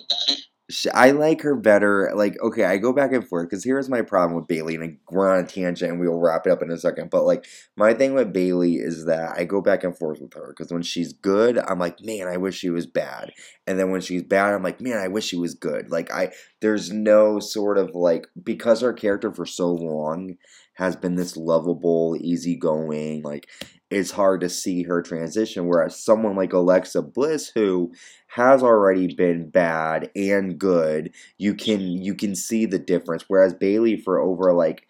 I 0.96 1.12
like 1.12 1.42
her 1.42 1.56
better. 1.56 2.12
Like, 2.16 2.42
okay, 2.42 2.66
I 2.66 2.78
go 2.78 2.92
back 2.92 3.12
and 3.14 3.28
forth 3.28 3.48
because 3.50 3.64
here's 3.64 3.88
my 3.88 4.02
problem 4.02 4.36
with 4.36 4.48
Bayley, 4.48 4.76
and 4.76 4.98
we're 5.12 5.32
on 5.32 5.44
a 5.44 5.48
tangent, 5.48 5.92
and 5.92 6.00
we'll 6.00 6.20
wrap 6.20 6.48
it 6.48 6.52
up 6.52 6.64
in 6.64 6.72
a 6.72 6.78
second. 6.78 7.12
But 7.12 7.24
like, 7.26 7.46
my 7.76 7.94
thing 7.94 8.16
with 8.16 8.34
Bayley 8.34 8.76
is 8.76 9.06
that 9.06 9.38
I 9.38 9.44
go 9.44 9.62
back 9.62 9.84
and 9.84 9.96
forth 9.96 10.20
with 10.22 10.34
her 10.34 10.48
because 10.48 10.74
when 10.74 10.82
she's 10.82 11.14
good, 11.14 11.60
I'm 11.60 11.78
like, 11.78 12.02
man, 12.02 12.28
I 12.28 12.38
wish 12.38 12.58
she 12.58 12.72
was 12.72 12.88
bad, 12.88 13.32
and 13.68 13.78
then 13.78 13.92
when 13.92 14.02
she's 14.02 14.24
bad, 14.24 14.56
I'm 14.56 14.64
like, 14.64 14.82
man, 14.82 14.98
I 14.98 15.08
wish 15.08 15.26
she 15.26 15.38
was 15.38 15.54
good. 15.54 15.92
Like, 15.92 16.12
I 16.12 16.32
there's 16.62 16.92
no 16.92 17.40
sort 17.40 17.78
of 17.78 17.94
like 17.94 18.26
because 18.42 18.82
her 18.82 18.94
character 18.94 19.32
for 19.32 19.46
so 19.46 19.72
long 19.72 20.36
has 20.76 20.96
been 20.96 21.16
this 21.16 21.38
lovable, 21.38 22.18
easygoing, 22.20 23.22
like 23.22 23.48
it's 23.92 24.12
hard 24.12 24.42
to 24.42 24.50
see 24.50 24.84
her 24.84 25.02
transition. 25.02 25.68
Whereas 25.68 26.00
someone 26.04 26.36
like 26.36 26.54
Alexa 26.54 27.02
Bliss, 27.04 27.52
who 27.56 27.94
has 28.30 28.64
already 28.64 29.14
been 29.14 29.50
bad 29.50 30.10
and 30.16 30.58
good, 30.60 31.14
you 31.38 31.54
can 31.56 31.82
you 31.82 32.16
can 32.16 32.36
see 32.36 32.66
the 32.66 32.80
difference. 32.80 33.26
Whereas 33.28 33.54
Bayley, 33.54 33.98
for 33.98 34.20
over 34.20 34.54
like 34.54 34.88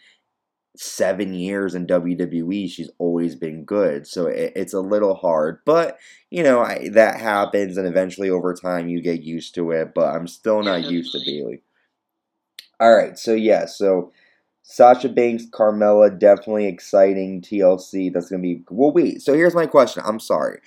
seven 0.77 1.33
years 1.33 1.75
in 1.75 1.85
WWE, 1.87 2.67
she's 2.67 2.89
always 2.99 3.35
been 3.35 3.63
good. 3.65 4.07
So 4.07 4.27
it, 4.27 4.53
it's 4.55 4.73
a 4.73 4.81
little 4.81 5.15
hard, 5.15 5.59
but 5.65 5.97
you 6.31 6.43
know 6.43 6.61
I, 6.61 6.89
that 6.93 7.19
happens, 7.21 7.77
and 7.77 7.87
eventually 7.87 8.29
over 8.29 8.53
time 8.53 8.89
you 8.89 9.01
get 9.01 9.21
used 9.23 9.55
to 9.55 9.71
it. 9.71 9.93
But 9.95 10.15
I'm 10.15 10.27
still 10.27 10.63
not 10.63 10.83
Yeah, 10.83 10.89
used 10.89 11.11
to. 11.13 11.19
Bayley. 11.25 11.61
All 12.79 12.95
right, 12.95 13.17
so 13.17 13.33
yeah, 13.33 13.65
so 13.65 14.11
Sasha 14.67 15.09
Banks, 15.09 15.45
Carmella, 15.45 16.17
definitely 16.17 16.65
exciting 16.65 17.39
TLC. 17.39 18.11
That's 18.11 18.29
gonna 18.29 18.41
be 18.41 18.63
well. 18.69 18.91
Wait, 18.91 19.21
so 19.21 19.33
here's 19.33 19.53
my 19.53 19.67
question. 19.67 20.01
I'm 20.05 20.19
sorry. 20.19 20.59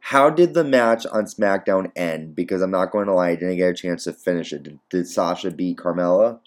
How 0.00 0.30
did 0.30 0.54
the 0.54 0.64
match 0.64 1.06
on 1.06 1.26
SmackDown 1.26 1.92
end? 1.94 2.34
Because 2.34 2.60
I'm 2.62 2.72
not 2.72 2.90
going 2.90 3.06
to 3.06 3.14
lie, 3.14 3.30
I 3.30 3.34
didn't 3.36 3.58
get 3.58 3.70
a 3.70 3.74
chance 3.74 4.02
to 4.04 4.12
finish 4.12 4.52
it. 4.52 4.64
Did, 4.64 4.78
did 4.90 5.06
Sasha 5.06 5.52
beat 5.52 5.76
Carmella? 5.76 6.40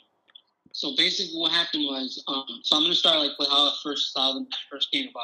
So 0.73 0.93
basically, 0.97 1.39
what 1.39 1.53
happened 1.53 1.83
was, 1.83 2.21
um, 2.27 2.43
so 2.63 2.75
I'm 2.75 2.83
gonna 2.83 2.95
start 2.95 3.19
like 3.19 3.37
with 3.39 3.49
how 3.49 3.67
I 3.67 3.73
first 3.81 4.11
saw 4.11 4.33
the 4.33 4.41
match 4.41 4.67
first 4.69 4.91
came 4.91 5.07
about. 5.07 5.23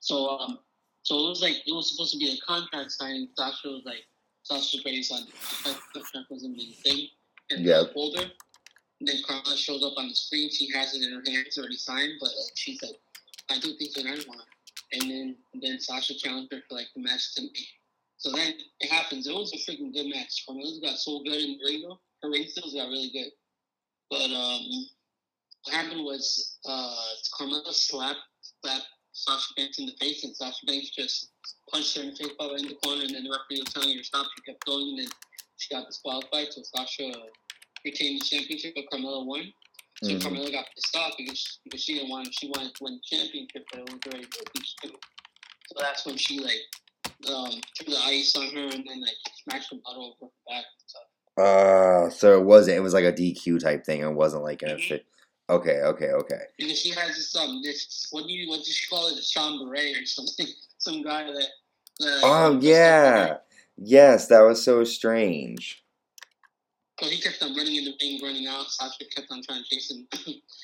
So, 0.00 0.28
um, 0.28 0.58
so 1.02 1.14
it 1.14 1.28
was 1.28 1.40
like 1.40 1.56
it 1.66 1.72
was 1.72 1.92
supposed 1.92 2.12
to 2.12 2.18
be 2.18 2.36
a 2.36 2.46
contract 2.46 2.90
signing. 2.90 3.28
Sasha 3.38 3.68
was 3.68 3.82
like, 3.86 4.04
Sasha 4.42 4.82
Banks 4.84 5.12
on 5.12 5.20
the 5.20 5.70
contract 5.94 6.30
was 6.30 6.44
in 6.44 6.52
the 6.52 6.74
thing 6.82 7.06
and 7.50 7.64
Yeah. 7.64 7.84
And 7.94 8.32
then 9.00 9.16
Carla 9.26 9.56
shows 9.56 9.82
up 9.82 9.94
on 9.96 10.08
the 10.08 10.14
screen. 10.14 10.50
She 10.50 10.70
has 10.74 10.94
it 10.94 11.02
in 11.02 11.12
her 11.12 11.22
hands, 11.30 11.56
already 11.56 11.76
signed, 11.76 12.12
but 12.20 12.28
uh, 12.28 12.50
she's 12.54 12.80
like, 12.82 12.96
I 13.50 13.58
do 13.58 13.74
things 13.76 13.94
that 13.94 14.06
I 14.06 14.16
want. 14.28 14.42
And 14.92 15.10
then 15.10 15.36
then 15.62 15.80
Sasha 15.80 16.14
challenged 16.14 16.52
her 16.52 16.60
for 16.68 16.74
like 16.74 16.88
the 16.94 17.02
match 17.02 17.34
to 17.36 17.42
me. 17.42 17.68
So 18.18 18.30
then 18.32 18.54
it 18.80 18.90
happens. 18.90 19.26
It 19.26 19.34
was 19.34 19.52
a 19.52 19.70
freaking 19.70 19.94
good 19.94 20.08
match. 20.08 20.44
Carmella's 20.46 20.80
got 20.80 20.98
so 20.98 21.22
good 21.24 21.40
in 21.40 21.58
the 21.58 21.64
ring 21.64 21.82
though. 21.88 22.00
Her 22.22 22.30
ring 22.30 22.46
skills 22.46 22.74
got 22.74 22.88
really 22.88 23.10
good. 23.10 23.30
But 24.10 24.30
um, 24.30 24.60
what 25.64 25.74
happened 25.74 26.04
was 26.04 26.58
uh, 26.68 26.94
Carmella 27.38 27.72
slapped 27.72 28.18
slapped 28.62 28.86
Sasha 29.12 29.54
Banks 29.56 29.78
in 29.78 29.86
the 29.86 29.96
face, 30.00 30.24
and 30.24 30.36
Sasha 30.36 30.66
Banks 30.66 30.90
just 30.90 31.30
punched 31.72 31.96
her 31.96 32.02
in 32.02 32.10
the 32.10 32.16
face 32.16 32.32
while 32.36 32.54
in 32.54 32.68
the 32.68 32.74
corner, 32.84 33.02
and 33.02 33.14
then 33.14 33.24
the 33.24 33.30
referee 33.30 33.62
was 33.64 33.72
telling 33.72 33.90
her 33.90 33.98
to 33.98 34.04
stop. 34.04 34.26
She 34.36 34.52
kept 34.52 34.66
going, 34.66 34.88
and 34.90 34.98
then 34.98 35.08
she 35.56 35.74
got 35.74 35.86
disqualified. 35.86 36.48
So 36.50 36.62
Sasha 36.62 37.12
retained 37.84 38.20
the 38.20 38.24
championship, 38.24 38.74
but 38.74 38.84
Carmella 38.92 39.24
won. 39.24 39.52
So 40.02 40.14
Mhm. 40.14 40.20
Carmella 40.22 40.52
got 40.52 40.66
pissed 40.74 40.96
off 40.96 41.14
because 41.16 41.58
because 41.64 41.82
she 41.82 41.94
didn't 41.94 42.10
want 42.10 42.32
she 42.38 42.48
wanted 42.48 42.74
to 42.74 42.84
win 42.84 42.94
the 43.00 43.16
championship, 43.16 43.64
but 43.70 43.80
it 43.80 43.90
was 43.90 44.00
already 44.06 44.26
too. 44.82 44.98
So 45.68 45.74
that's 45.78 46.06
when 46.06 46.16
she 46.16 46.38
like 46.40 46.60
um, 47.28 47.60
threw 47.76 47.92
the 47.94 48.00
ice 48.00 48.34
on 48.36 48.46
her 48.54 48.64
and 48.64 48.84
then 48.86 49.00
like 49.00 49.16
smashed 49.44 49.70
the 49.70 49.80
bottle 49.84 50.16
over 50.20 50.30
her 50.30 50.52
back 50.52 50.64
and 50.64 50.88
stuff. 50.88 51.02
Uh, 51.36 52.10
so 52.10 52.38
it 52.38 52.44
wasn't. 52.44 52.76
It 52.76 52.80
was 52.80 52.94
like 52.94 53.04
a 53.04 53.12
DQ 53.12 53.60
type 53.60 53.84
thing. 53.84 54.02
It 54.02 54.12
wasn't 54.12 54.42
like 54.42 54.62
an 54.62 54.78
Mhm. 54.78 55.04
Okay, 55.50 55.80
okay, 55.82 56.10
okay. 56.12 56.42
And 56.60 56.70
she 56.76 56.90
has 56.90 57.16
this 57.16 57.34
um 57.34 57.60
this 57.62 58.06
what 58.12 58.24
do 58.26 58.32
you 58.32 58.48
what 58.48 58.58
does 58.58 58.68
she 58.68 58.86
call 58.86 59.08
it? 59.08 59.18
A 59.18 59.64
Beret 59.64 59.96
or 59.96 60.06
something? 60.06 60.46
Some 60.78 61.02
guy 61.02 61.24
that. 61.24 61.48
that 61.98 62.20
Oh 62.22 62.58
yeah, 62.60 63.38
yes, 63.76 64.28
that 64.28 64.40
was 64.40 64.62
so 64.62 64.84
strange. 64.84 65.84
So 67.00 67.08
he 67.08 67.18
kept 67.18 67.42
on 67.42 67.56
running 67.56 67.76
in 67.76 67.84
the 67.84 67.94
ring, 67.98 68.20
running 68.22 68.46
out. 68.46 68.70
Sasha 68.70 69.04
kept 69.06 69.28
on 69.30 69.42
trying 69.42 69.62
to 69.62 69.68
chase 69.68 69.90
him. 69.90 70.06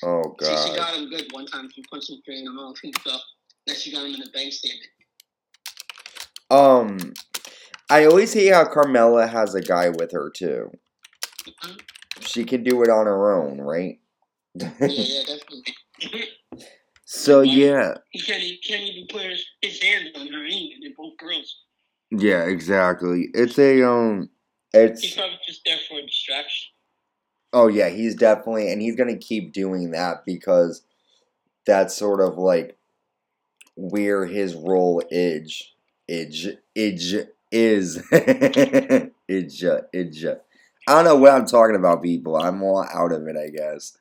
Oh 0.03 0.35
she, 0.41 0.55
she 0.55 0.75
got 0.75 0.95
him 0.95 1.09
good 1.09 1.25
one 1.31 1.47
time. 1.47 1.67
She 1.73 1.81
punched 1.89 2.11
him 2.11 2.19
straight 2.21 2.39
in 2.39 2.45
the 2.45 2.51
mouth 2.51 2.75
and 2.83 2.95
stuff. 2.99 3.21
Then 3.65 3.75
she 3.75 3.91
got 3.91 4.05
him 4.05 4.13
in 4.13 4.19
the 4.19 4.29
bank 4.29 4.53
statement. 4.53 4.89
Um, 6.51 7.13
I 7.89 8.05
always 8.05 8.33
hate 8.33 8.53
how 8.53 8.65
Carmella 8.65 9.27
has 9.27 9.55
a 9.55 9.61
guy 9.61 9.89
with 9.89 10.11
her 10.11 10.29
too. 10.29 10.71
Mhm. 11.43 11.81
She 12.21 12.43
can 12.43 12.63
do 12.63 12.83
it 12.83 12.89
on 12.89 13.07
her 13.07 13.33
own, 13.33 13.59
right? 13.59 13.99
Yeah, 14.53 14.71
yeah, 14.79 15.19
definitely. 15.25 16.29
so 17.05 17.41
yeah, 17.41 17.95
he 18.11 18.21
can't. 18.21 18.43
He 18.43 18.57
can't 18.57 18.83
even 18.83 19.07
put 19.07 19.23
his, 19.23 19.43
his 19.61 19.81
hands 19.81 20.09
on 20.15 20.27
her 20.27 20.45
and 20.45 20.83
they're 20.83 20.91
both 20.95 21.17
girls. 21.17 21.63
yeah, 22.11 22.43
exactly. 22.43 23.29
It's 23.33 23.57
a 23.57 23.81
um, 23.87 24.29
He's 24.73 25.15
probably 25.15 25.39
just 25.45 25.61
there 25.65 25.77
for 25.87 25.99
a 25.99 26.05
distraction. 26.05 26.69
oh 27.53 27.67
yeah, 27.67 27.89
he's 27.89 28.15
definitely 28.15 28.71
and 28.71 28.81
he's 28.81 28.95
gonna 28.95 29.17
keep 29.17 29.53
doing 29.53 29.91
that 29.91 30.25
because 30.25 30.83
that's 31.65 31.95
sort 31.95 32.21
of 32.21 32.37
like 32.37 32.77
where 33.75 34.25
his 34.25 34.55
role 34.55 35.01
is. 35.09 35.63
Idge, 36.09 36.57
idge 36.75 37.27
is 37.51 37.97
idge, 38.11 39.11
idge. 39.29 40.37
I 40.87 40.93
don't 40.93 41.03
know 41.03 41.17
what 41.17 41.33
I'm 41.33 41.45
talking 41.45 41.75
about, 41.75 42.01
people. 42.01 42.37
I'm 42.37 42.63
all 42.63 42.85
out 42.93 43.11
of 43.11 43.27
it, 43.27 43.35
I 43.35 43.49
guess. 43.49 43.97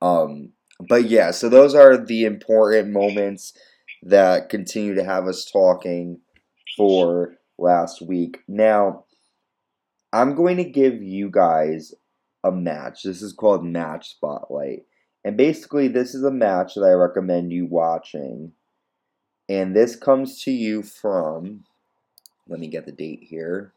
Um, 0.00 0.52
but 0.88 1.06
yeah, 1.06 1.32
so 1.32 1.48
those 1.48 1.74
are 1.74 1.96
the 1.96 2.24
important 2.24 2.90
moments 2.90 3.54
that 4.02 4.48
continue 4.48 4.94
to 4.94 5.04
have 5.04 5.26
us 5.26 5.50
talking 5.50 6.20
for 6.76 7.38
last 7.58 8.02
week. 8.02 8.38
Now, 8.46 9.05
I'm 10.16 10.34
going 10.34 10.56
to 10.56 10.64
give 10.64 11.02
you 11.02 11.28
guys 11.30 11.92
a 12.42 12.50
match. 12.50 13.02
This 13.02 13.20
is 13.20 13.34
called 13.34 13.62
Match 13.66 14.12
Spotlight. 14.12 14.84
And 15.22 15.36
basically, 15.36 15.88
this 15.88 16.14
is 16.14 16.24
a 16.24 16.30
match 16.30 16.74
that 16.74 16.84
I 16.84 16.92
recommend 16.92 17.52
you 17.52 17.66
watching. 17.66 18.52
And 19.46 19.76
this 19.76 19.94
comes 19.94 20.42
to 20.44 20.50
you 20.50 20.82
from, 20.82 21.64
let 22.48 22.58
me 22.58 22.66
get 22.66 22.86
the 22.86 22.92
date 22.92 23.24
here. 23.24 23.74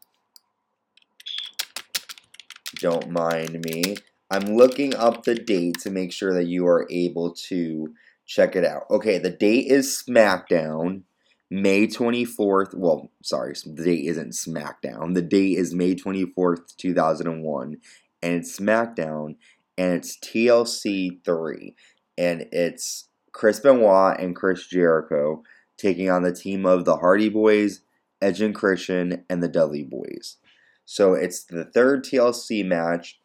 Don't 2.76 3.10
mind 3.10 3.62
me. 3.62 3.96
I'm 4.30 4.56
looking 4.56 4.94
up 4.94 5.24
the 5.24 5.34
date 5.34 5.80
to 5.80 5.90
make 5.90 6.10
sure 6.10 6.32
that 6.32 6.46
you 6.46 6.66
are 6.66 6.86
able 6.88 7.34
to 7.48 7.92
check 8.24 8.56
it 8.56 8.64
out. 8.64 8.84
Okay, 8.90 9.18
the 9.18 9.28
date 9.28 9.66
is 9.66 10.02
SmackDown, 10.08 11.02
May 11.50 11.86
24th. 11.86 12.74
Well, 12.74 13.10
sorry, 13.22 13.54
the 13.66 13.84
date 13.84 14.06
isn't 14.06 14.30
SmackDown. 14.30 15.14
The 15.14 15.22
date 15.22 15.58
is 15.58 15.74
May 15.74 15.94
24th, 15.94 16.76
2001. 16.76 17.76
And 18.22 18.34
it's 18.34 18.58
SmackDown, 18.58 19.36
and 19.76 19.94
it's 19.94 20.16
TLC 20.18 21.24
3. 21.24 21.74
And 22.16 22.46
it's 22.52 23.08
Chris 23.32 23.60
Benoit 23.60 24.20
and 24.20 24.36
Chris 24.36 24.66
Jericho 24.66 25.42
taking 25.76 26.10
on 26.10 26.22
the 26.22 26.32
team 26.32 26.66
of 26.66 26.84
the 26.84 26.98
Hardy 26.98 27.30
Boys, 27.30 27.80
Edge 28.20 28.42
and 28.42 28.54
Christian, 28.54 29.24
and 29.30 29.42
the 29.42 29.48
Dudley 29.48 29.82
Boys. 29.82 30.36
So 30.84 31.14
it's 31.14 31.44
the 31.44 31.64
third 31.64 32.04
TLC 32.04 32.64
match. 32.64 33.18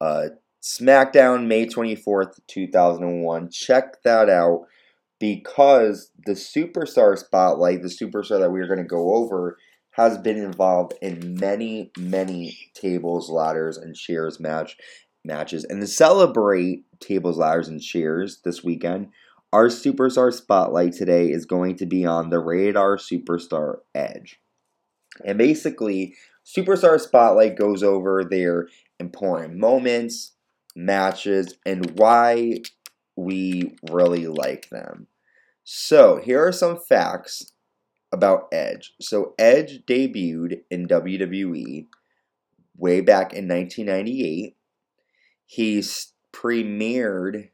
Uh, 0.00 0.30
SmackDown, 0.62 1.46
May 1.46 1.66
24th, 1.66 2.40
2001. 2.48 3.50
Check 3.50 4.02
that 4.02 4.28
out 4.28 4.66
because 5.18 6.10
the 6.26 6.32
superstar 6.32 7.16
spotlight, 7.18 7.82
the 7.82 7.88
superstar 7.88 8.40
that 8.40 8.52
we're 8.52 8.66
going 8.66 8.78
to 8.78 8.84
go 8.84 9.14
over, 9.14 9.58
has 9.92 10.18
been 10.18 10.36
involved 10.36 10.94
in 11.00 11.36
many, 11.38 11.92
many 11.96 12.58
tables, 12.74 13.30
ladders, 13.30 13.76
and 13.76 13.94
chairs 13.94 14.40
match 14.40 14.76
matches. 15.24 15.64
And 15.64 15.80
to 15.80 15.86
celebrate 15.86 16.84
tables, 17.00 17.38
ladders, 17.38 17.68
and 17.68 17.80
chairs 17.80 18.40
this 18.44 18.64
weekend, 18.64 19.08
our 19.52 19.68
superstar 19.68 20.32
spotlight 20.32 20.94
today 20.94 21.30
is 21.30 21.46
going 21.46 21.76
to 21.76 21.86
be 21.86 22.04
on 22.04 22.30
the 22.30 22.40
Rated 22.40 22.76
R 22.76 22.96
Superstar 22.96 23.76
Edge. 23.94 24.40
And 25.24 25.38
basically, 25.38 26.16
Superstar 26.44 27.00
Spotlight 27.00 27.56
goes 27.56 27.82
over 27.82 28.24
their 28.24 28.68
important 28.98 29.56
moments, 29.56 30.32
matches, 30.74 31.54
and 31.64 31.98
why 31.98 32.58
we 33.16 33.76
really 33.90 34.26
like 34.26 34.68
them. 34.70 35.06
So, 35.64 36.20
here 36.22 36.46
are 36.46 36.52
some 36.52 36.78
facts 36.78 37.52
about 38.12 38.48
Edge. 38.52 38.94
So, 39.00 39.34
Edge 39.38 39.84
debuted 39.86 40.62
in 40.70 40.86
WWE 40.86 41.86
way 42.76 43.00
back 43.00 43.32
in 43.32 43.48
1998. 43.48 44.56
He 45.46 45.82
premiered 46.32 47.50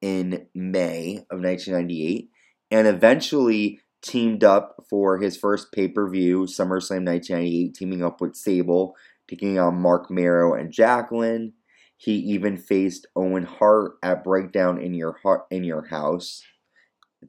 in 0.00 0.46
May 0.54 1.24
of 1.30 1.40
1998 1.40 2.30
and 2.70 2.86
eventually 2.86 3.80
teamed 4.00 4.44
up 4.44 4.84
for 4.88 5.18
his 5.18 5.36
first 5.36 5.72
pay 5.72 5.88
per 5.88 6.08
view, 6.08 6.42
SummerSlam 6.42 7.04
1998, 7.04 7.74
teaming 7.74 8.04
up 8.04 8.20
with 8.20 8.36
Sable 8.36 8.94
taking 9.28 9.58
on 9.58 9.80
Mark 9.80 10.10
Mero 10.10 10.54
and 10.54 10.72
Jacqueline. 10.72 11.52
He 12.00 12.12
even 12.12 12.56
faced 12.56 13.08
Owen 13.16 13.42
Hart 13.42 13.98
at 14.04 14.22
Breakdown 14.22 14.80
in 14.80 14.94
Your 14.94 15.18
Heart 15.24 15.46
in 15.50 15.64
Your 15.64 15.88
House 15.88 16.44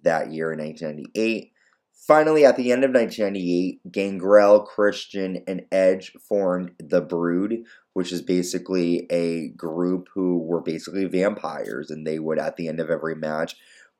that 0.03 0.31
year 0.31 0.53
in 0.53 0.59
1998. 0.59 1.51
Finally, 1.91 2.45
at 2.45 2.55
the 2.55 2.71
end 2.71 2.83
of 2.83 2.91
1998, 2.91 3.91
Gangrel, 3.91 4.61
Christian, 4.61 5.43
and 5.47 5.63
Edge 5.71 6.13
formed 6.27 6.71
The 6.79 7.01
Brood, 7.01 7.63
which 7.93 8.11
is 8.11 8.21
basically 8.21 9.07
a 9.11 9.49
group 9.49 10.07
who 10.13 10.38
were 10.38 10.61
basically 10.61 11.05
vampires, 11.05 11.89
and 11.89 12.05
they 12.05 12.19
would, 12.19 12.38
at 12.38 12.55
the 12.55 12.67
end 12.67 12.79
of 12.79 12.91
every 12.91 13.15
match, 13.15 13.55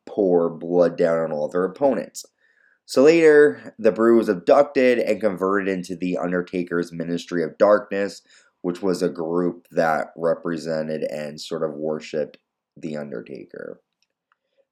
pour 0.06 0.52
blood 0.52 0.98
down 0.98 1.18
on 1.18 1.32
all 1.32 1.50
their 1.50 1.66
opponents. 1.66 2.26
So 2.86 3.04
later, 3.04 3.76
the 3.78 3.92
Brood 3.92 4.18
was 4.18 4.30
abducted 4.30 5.00
and 5.00 5.20
converted 5.20 5.68
into 5.68 5.96
the 5.96 6.18
Undertaker's 6.18 6.92
Ministry 6.92 7.44
of 7.44 7.58
Darkness, 7.58 8.22
which 8.62 8.82
was 8.82 9.02
a 9.02 9.10
group 9.10 9.68
that 9.72 10.08
represented 10.16 11.04
and 11.04 11.40
sort 11.40 11.64
of 11.64 11.74
worshipped 11.74 12.38
the 12.76 12.98
Undertaker. 12.98 13.82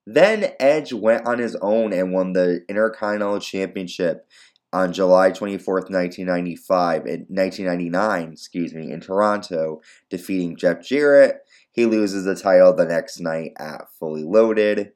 Then 0.06 0.54
Edge 0.60 0.94
went 0.94 1.26
on 1.28 1.40
his 1.40 1.56
own 1.58 1.92
and 1.92 2.14
won 2.14 2.34
the 2.34 2.62
Intercontinental 2.70 3.40
Championship 3.40 4.26
on 4.72 4.94
July 4.94 5.32
24th, 5.32 5.90
1995, 5.90 7.06
in 7.06 7.26
1999, 7.30 8.32
excuse 8.32 8.74
me, 8.74 8.92
in 8.92 9.00
Toronto, 9.00 9.82
defeating 10.10 10.56
Jeff 10.56 10.82
Jarrett. 10.82 11.40
He 11.72 11.86
loses 11.86 12.26
the 12.26 12.36
title 12.36 12.74
the 12.74 12.86
next 12.86 13.20
night 13.20 13.52
at 13.58 13.88
Fully 14.00 14.24
Loaded. 14.24 14.92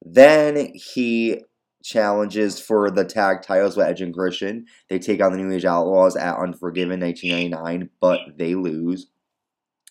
Then 0.00 0.72
he 0.74 1.42
challenges 1.82 2.60
for 2.60 2.90
the 2.90 3.04
tag 3.04 3.42
titles 3.42 3.76
with 3.76 3.86
Edge 3.86 4.00
and 4.00 4.14
Christian. 4.14 4.66
They 4.88 4.98
take 4.98 5.22
on 5.22 5.32
the 5.32 5.38
New 5.38 5.54
Age 5.54 5.64
Outlaws 5.64 6.16
at 6.16 6.38
Unforgiven 6.38 7.00
1999, 7.00 7.90
but 8.00 8.20
they 8.36 8.54
lose. 8.54 9.08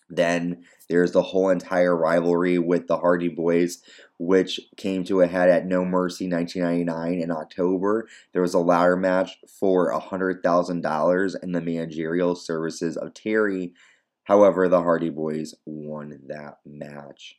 Then 0.08 0.64
there's 0.90 1.12
the 1.12 1.22
whole 1.22 1.48
entire 1.48 1.96
rivalry 1.96 2.58
with 2.58 2.86
the 2.86 2.98
Hardy 2.98 3.28
Boys, 3.28 3.82
which 4.18 4.60
came 4.76 5.04
to 5.04 5.22
a 5.22 5.26
head 5.26 5.48
at 5.48 5.66
No 5.66 5.86
Mercy 5.86 6.28
1999 6.28 7.22
in 7.22 7.30
October. 7.30 8.06
There 8.32 8.42
was 8.42 8.52
a 8.52 8.58
ladder 8.58 8.96
match 8.96 9.38
for 9.58 9.90
$100,000 9.92 11.34
and 11.42 11.54
the 11.54 11.60
managerial 11.62 12.34
services 12.34 12.98
of 12.98 13.14
Terri. 13.14 13.72
However, 14.24 14.68
the 14.68 14.82
Hardy 14.82 15.10
Boys 15.10 15.54
won 15.64 16.20
that 16.26 16.58
match. 16.66 17.38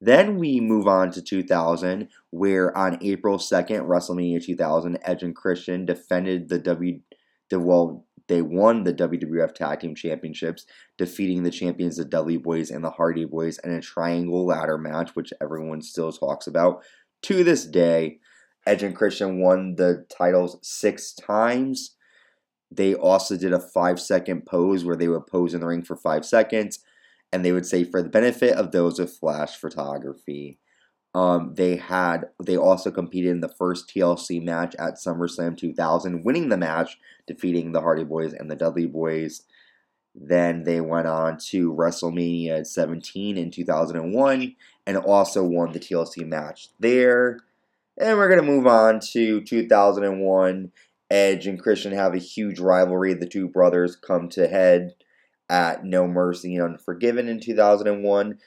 Then 0.00 0.38
we 0.38 0.60
move 0.60 0.86
on 0.86 1.10
to 1.12 1.22
2000, 1.22 2.08
where 2.30 2.76
on 2.76 2.98
April 3.02 3.38
2nd, 3.38 3.86
WrestleMania 3.86 4.42
2000, 4.44 4.98
Edge 5.02 5.22
and 5.22 5.34
Christian 5.34 5.84
defended 5.84 6.48
the 6.48 6.58
W. 6.58 7.00
The, 7.50 7.58
well, 7.58 8.04
they 8.28 8.42
won 8.42 8.84
the 8.84 8.92
WWF 8.94 9.54
Tag 9.54 9.80
Team 9.80 9.94
Championships, 9.94 10.66
defeating 10.98 11.42
the 11.42 11.50
champions, 11.50 11.96
the 11.96 12.04
Dudley 12.04 12.36
Boys 12.36 12.70
and 12.70 12.84
the 12.84 12.90
Hardy 12.90 13.24
Boys, 13.24 13.58
in 13.58 13.72
a 13.72 13.80
triangle 13.80 14.46
ladder 14.46 14.78
match, 14.78 15.16
which 15.16 15.32
everyone 15.40 15.80
still 15.82 16.12
talks 16.12 16.46
about 16.46 16.82
to 17.22 17.42
this 17.42 17.64
day. 17.64 18.18
Edge 18.66 18.82
and 18.82 18.94
Christian 18.94 19.40
won 19.40 19.76
the 19.76 20.04
titles 20.10 20.58
six 20.62 21.14
times. 21.14 21.96
They 22.70 22.94
also 22.94 23.36
did 23.36 23.54
a 23.54 23.60
five 23.60 23.98
second 23.98 24.44
pose 24.44 24.84
where 24.84 24.96
they 24.96 25.08
would 25.08 25.26
pose 25.26 25.54
in 25.54 25.60
the 25.60 25.66
ring 25.66 25.82
for 25.82 25.96
five 25.96 26.26
seconds, 26.26 26.80
and 27.32 27.44
they 27.44 27.52
would 27.52 27.66
say, 27.66 27.84
for 27.84 28.02
the 28.02 28.08
benefit 28.08 28.54
of 28.54 28.72
those 28.72 28.98
with 28.98 29.16
flash 29.16 29.56
photography. 29.56 30.58
Um, 31.14 31.54
they 31.54 31.76
had 31.76 32.26
they 32.42 32.56
also 32.56 32.90
competed 32.90 33.30
in 33.30 33.40
the 33.40 33.48
first 33.48 33.88
TLC 33.88 34.42
match 34.42 34.74
at 34.78 34.94
SummerSlam 34.94 35.56
2000, 35.56 36.22
winning 36.22 36.48
the 36.48 36.56
match, 36.56 36.98
defeating 37.26 37.72
the 37.72 37.80
Hardy 37.80 38.04
Boys 38.04 38.34
and 38.34 38.50
the 38.50 38.56
Dudley 38.56 38.86
Boys. 38.86 39.42
Then 40.14 40.64
they 40.64 40.80
went 40.80 41.06
on 41.06 41.38
to 41.50 41.72
WrestleMania 41.72 42.66
17 42.66 43.38
in 43.38 43.50
2001 43.50 44.56
and 44.86 44.96
also 44.96 45.44
won 45.44 45.72
the 45.72 45.78
TLC 45.80 46.26
match 46.26 46.68
there. 46.78 47.38
And 48.00 48.16
we're 48.16 48.28
going 48.28 48.40
to 48.40 48.46
move 48.46 48.66
on 48.66 49.00
to 49.12 49.40
2001. 49.40 50.72
Edge 51.10 51.46
and 51.46 51.60
Christian 51.60 51.92
have 51.92 52.14
a 52.14 52.18
huge 52.18 52.60
rivalry. 52.60 53.14
The 53.14 53.26
two 53.26 53.48
brothers 53.48 53.96
come 53.96 54.28
to 54.30 54.46
head 54.46 54.94
at 55.48 55.84
No 55.84 56.06
Mercy 56.06 56.56
and 56.56 56.64
Unforgiven 56.64 57.28
in 57.28 57.40
2001 57.40 58.38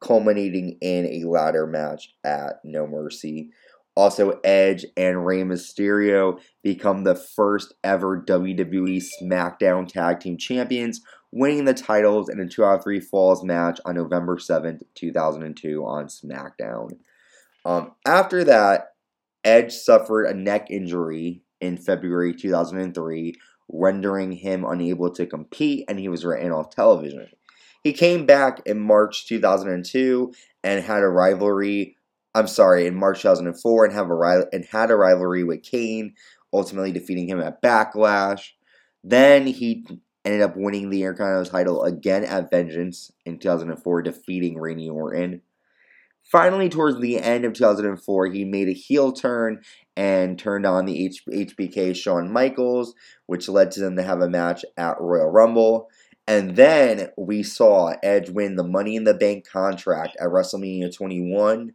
culminating 0.00 0.76
in 0.80 1.06
a 1.06 1.28
ladder 1.28 1.66
match 1.66 2.14
at 2.24 2.60
No 2.64 2.86
Mercy. 2.86 3.50
Also, 3.94 4.40
Edge 4.42 4.86
and 4.96 5.26
Rey 5.26 5.42
Mysterio 5.42 6.40
become 6.62 7.04
the 7.04 7.14
first 7.14 7.74
ever 7.84 8.22
WWE 8.22 9.02
SmackDown 9.22 9.86
Tag 9.86 10.20
Team 10.20 10.38
Champions, 10.38 11.02
winning 11.30 11.66
the 11.66 11.74
titles 11.74 12.30
in 12.30 12.40
a 12.40 12.48
2 12.48 12.64
out 12.64 12.78
of 12.78 12.84
3 12.84 13.00
falls 13.00 13.44
match 13.44 13.80
on 13.84 13.96
November 13.96 14.36
7th, 14.36 14.82
2002 14.94 15.84
on 15.84 16.06
SmackDown. 16.06 16.92
Um, 17.64 17.92
after 18.06 18.44
that, 18.44 18.94
Edge 19.44 19.72
suffered 19.72 20.24
a 20.24 20.34
neck 20.34 20.70
injury 20.70 21.42
in 21.60 21.76
February 21.76 22.34
2003, 22.34 23.34
rendering 23.72 24.32
him 24.32 24.64
unable 24.64 25.10
to 25.10 25.26
compete, 25.26 25.84
and 25.88 25.98
he 25.98 26.08
was 26.08 26.24
written 26.24 26.52
off 26.52 26.70
television. 26.70 27.26
He 27.82 27.92
came 27.92 28.26
back 28.26 28.60
in 28.66 28.78
March 28.78 29.26
2002 29.26 30.32
and 30.62 30.84
had 30.84 31.02
a 31.02 31.08
rivalry. 31.08 31.96
I'm 32.34 32.46
sorry, 32.46 32.86
in 32.86 32.94
March 32.94 33.22
2004 33.22 33.86
and 33.86 33.94
have 33.94 34.10
a 34.10 34.46
and 34.52 34.64
had 34.64 34.90
a 34.90 34.96
rivalry 34.96 35.42
with 35.42 35.62
Kane, 35.62 36.14
ultimately 36.52 36.92
defeating 36.92 37.28
him 37.28 37.40
at 37.40 37.60
Backlash. 37.60 38.50
Then 39.02 39.46
he 39.46 39.84
ended 40.24 40.42
up 40.42 40.56
winning 40.56 40.90
the 40.90 41.02
Intercontinental 41.02 41.50
title 41.50 41.84
again 41.84 42.24
at 42.24 42.50
Vengeance 42.50 43.10
in 43.26 43.38
2004, 43.38 44.02
defeating 44.02 44.60
Randy 44.60 44.88
Orton. 44.88 45.42
Finally, 46.22 46.68
towards 46.68 47.00
the 47.00 47.18
end 47.18 47.44
of 47.44 47.52
2004, 47.52 48.26
he 48.28 48.44
made 48.44 48.68
a 48.68 48.72
heel 48.72 49.12
turn 49.12 49.60
and 49.96 50.38
turned 50.38 50.64
on 50.64 50.86
the 50.86 51.04
H- 51.04 51.24
HBK 51.28 51.94
Shawn 51.94 52.32
Michaels, 52.32 52.94
which 53.26 53.48
led 53.48 53.70
to 53.72 53.80
them 53.80 53.96
to 53.96 54.02
have 54.02 54.20
a 54.20 54.30
match 54.30 54.64
at 54.76 55.00
Royal 55.00 55.30
Rumble. 55.30 55.88
And 56.26 56.56
then 56.56 57.10
we 57.18 57.42
saw 57.42 57.94
Edge 58.02 58.30
win 58.30 58.56
the 58.56 58.64
Money 58.64 58.96
in 58.96 59.04
the 59.04 59.14
Bank 59.14 59.46
contract 59.46 60.16
at 60.20 60.28
WrestleMania 60.28 60.94
21 60.94 61.72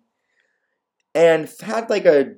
and 1.13 1.49
had 1.61 1.89
like 1.89 2.05
a 2.05 2.35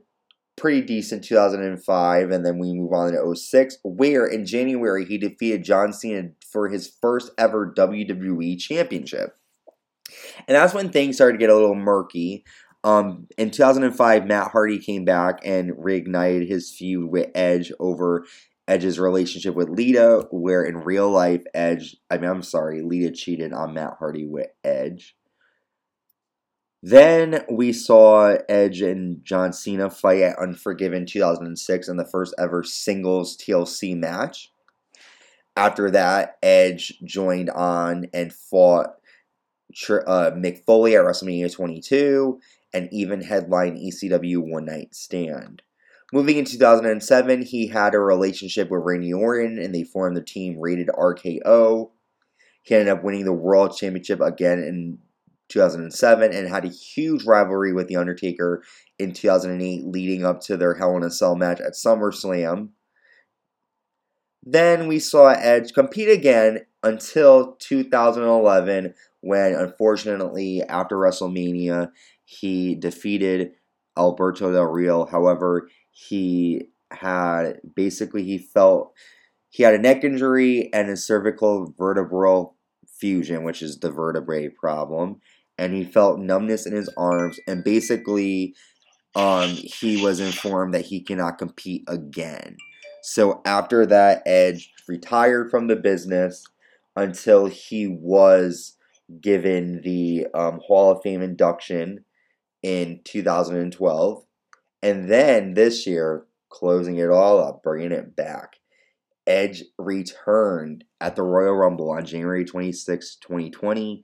pretty 0.57 0.81
decent 0.81 1.23
2005. 1.23 2.31
And 2.31 2.45
then 2.45 2.59
we 2.59 2.73
move 2.73 2.91
on 2.91 3.13
to 3.13 3.35
06, 3.35 3.77
where 3.83 4.25
in 4.25 4.45
January 4.45 5.05
he 5.05 5.17
defeated 5.17 5.63
John 5.63 5.93
Cena 5.93 6.29
for 6.51 6.67
his 6.67 6.91
first 7.01 7.31
ever 7.37 7.73
WWE 7.77 8.59
Championship. 8.59 9.38
And 10.47 10.55
that's 10.55 10.73
when 10.73 10.89
things 10.89 11.15
started 11.15 11.33
to 11.33 11.39
get 11.39 11.49
a 11.49 11.55
little 11.55 11.75
murky. 11.75 12.43
Um, 12.83 13.27
in 13.37 13.51
2005, 13.51 14.25
Matt 14.25 14.51
Hardy 14.51 14.79
came 14.79 15.05
back 15.05 15.39
and 15.43 15.71
reignited 15.71 16.47
his 16.47 16.71
feud 16.71 17.09
with 17.09 17.29
Edge 17.35 17.71
over 17.79 18.25
Edge's 18.67 18.99
relationship 18.99 19.55
with 19.55 19.69
Lita, 19.69 20.27
where 20.31 20.63
in 20.63 20.77
real 20.77 21.09
life, 21.09 21.43
Edge, 21.53 21.97
I 22.09 22.17
mean, 22.17 22.29
I'm 22.29 22.43
sorry, 22.43 22.81
Lita 22.81 23.11
cheated 23.11 23.51
on 23.51 23.73
Matt 23.73 23.95
Hardy 23.99 24.25
with 24.25 24.47
Edge. 24.63 25.17
Then 26.81 27.43
we 27.51 27.73
saw 27.73 28.37
Edge 28.47 28.81
and 28.81 29.25
John 29.25 29.51
Cena 29.51 29.89
fight 29.89 30.21
at 30.21 30.39
Unforgiven 30.39 31.05
2006 31.05 31.89
in 31.89 31.97
the 31.97 32.05
first 32.05 32.33
ever 32.39 32.63
singles 32.63 33.35
TLC 33.35 33.97
match. 33.97 34.53
After 35.57 35.91
that, 35.91 36.37
Edge 36.41 36.93
joined 37.03 37.49
on 37.49 38.05
and 38.13 38.31
fought 38.31 38.98
uh, 39.89 40.31
Mick 40.31 40.65
Foley 40.65 40.95
at 40.95 41.03
WrestleMania 41.03 41.53
22 41.53 42.39
and 42.73 42.89
even 42.91 43.21
headline 43.21 43.77
ECW 43.77 44.39
One 44.39 44.65
Night 44.65 44.95
Stand. 44.95 45.61
Moving 46.11 46.37
in 46.37 46.45
2007, 46.45 47.43
he 47.43 47.67
had 47.67 47.93
a 47.93 47.99
relationship 47.99 48.69
with 48.69 48.81
Randy 48.83 49.13
Orton 49.13 49.59
and 49.59 49.73
they 49.73 49.83
formed 49.83 50.17
the 50.17 50.23
team 50.23 50.59
Rated 50.59 50.87
RKO. 50.87 51.91
He 52.63 52.75
ended 52.75 52.89
up 52.89 53.03
winning 53.03 53.25
the 53.25 53.33
World 53.33 53.75
Championship 53.77 54.19
again 54.19 54.59
in 54.59 54.99
2007 55.49 56.33
and 56.33 56.47
had 56.47 56.65
a 56.65 56.69
huge 56.69 57.25
rivalry 57.25 57.73
with 57.73 57.87
The 57.87 57.95
Undertaker 57.95 58.63
in 58.97 59.13
2008, 59.13 59.85
leading 59.85 60.25
up 60.25 60.41
to 60.41 60.57
their 60.57 60.75
Hell 60.75 60.97
in 60.97 61.03
a 61.03 61.11
Cell 61.11 61.35
match 61.35 61.59
at 61.59 61.73
SummerSlam. 61.73 62.69
Then 64.43 64.87
we 64.87 64.99
saw 64.99 65.29
Edge 65.29 65.73
compete 65.73 66.09
again 66.09 66.65
until 66.83 67.55
2011, 67.59 68.93
when 69.21 69.53
unfortunately, 69.53 70.63
after 70.63 70.95
WrestleMania, 70.95 71.91
he 72.23 72.75
defeated 72.75 73.51
Alberto 73.97 74.51
Del 74.51 74.63
Rio. 74.63 75.05
However, 75.05 75.69
he 75.91 76.69
had 76.91 77.59
basically 77.75 78.23
he 78.23 78.37
felt 78.37 78.93
he 79.49 79.63
had 79.63 79.73
a 79.73 79.79
neck 79.79 80.03
injury 80.03 80.69
and 80.73 80.89
a 80.89 80.97
cervical 80.97 81.73
vertebral 81.77 82.55
fusion, 82.87 83.43
which 83.43 83.61
is 83.61 83.79
the 83.79 83.91
vertebrae 83.91 84.47
problem, 84.47 85.19
and 85.57 85.73
he 85.73 85.83
felt 85.83 86.19
numbness 86.19 86.65
in 86.65 86.73
his 86.73 86.89
arms 86.97 87.39
and 87.47 87.63
basically 87.63 88.55
um, 89.15 89.49
he 89.49 90.01
was 90.01 90.19
informed 90.19 90.73
that 90.73 90.85
he 90.85 91.01
cannot 91.01 91.37
compete 91.37 91.83
again. 91.87 92.57
So 93.03 93.41
after 93.45 93.85
that, 93.85 94.23
Edge 94.25 94.73
retired 94.87 95.49
from 95.49 95.67
the 95.67 95.75
business 95.75 96.45
until 96.95 97.45
he 97.45 97.87
was 97.87 98.77
given 99.21 99.81
the 99.83 100.27
um, 100.33 100.59
Hall 100.65 100.91
of 100.91 101.01
Fame 101.01 101.21
induction 101.21 102.03
in 102.61 103.01
2012. 103.03 104.23
And 104.81 105.09
then 105.09 105.53
this 105.53 105.87
year, 105.87 106.25
closing 106.49 106.97
it 106.97 107.09
all 107.09 107.39
up, 107.39 107.63
bringing 107.63 107.91
it 107.91 108.15
back. 108.15 108.57
Edge 109.27 109.63
returned 109.77 110.83
at 110.99 111.15
the 111.15 111.23
Royal 111.23 111.55
Rumble 111.55 111.91
on 111.91 112.05
January 112.05 112.45
26, 112.45 113.17
2020, 113.17 114.03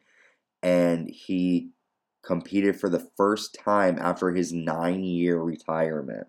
and 0.61 1.09
he 1.09 1.69
competed 2.23 2.79
for 2.79 2.89
the 2.89 3.07
first 3.17 3.57
time 3.63 3.97
after 3.99 4.31
his 4.31 4.53
nine 4.53 5.03
year 5.03 5.39
retirement. 5.39 6.27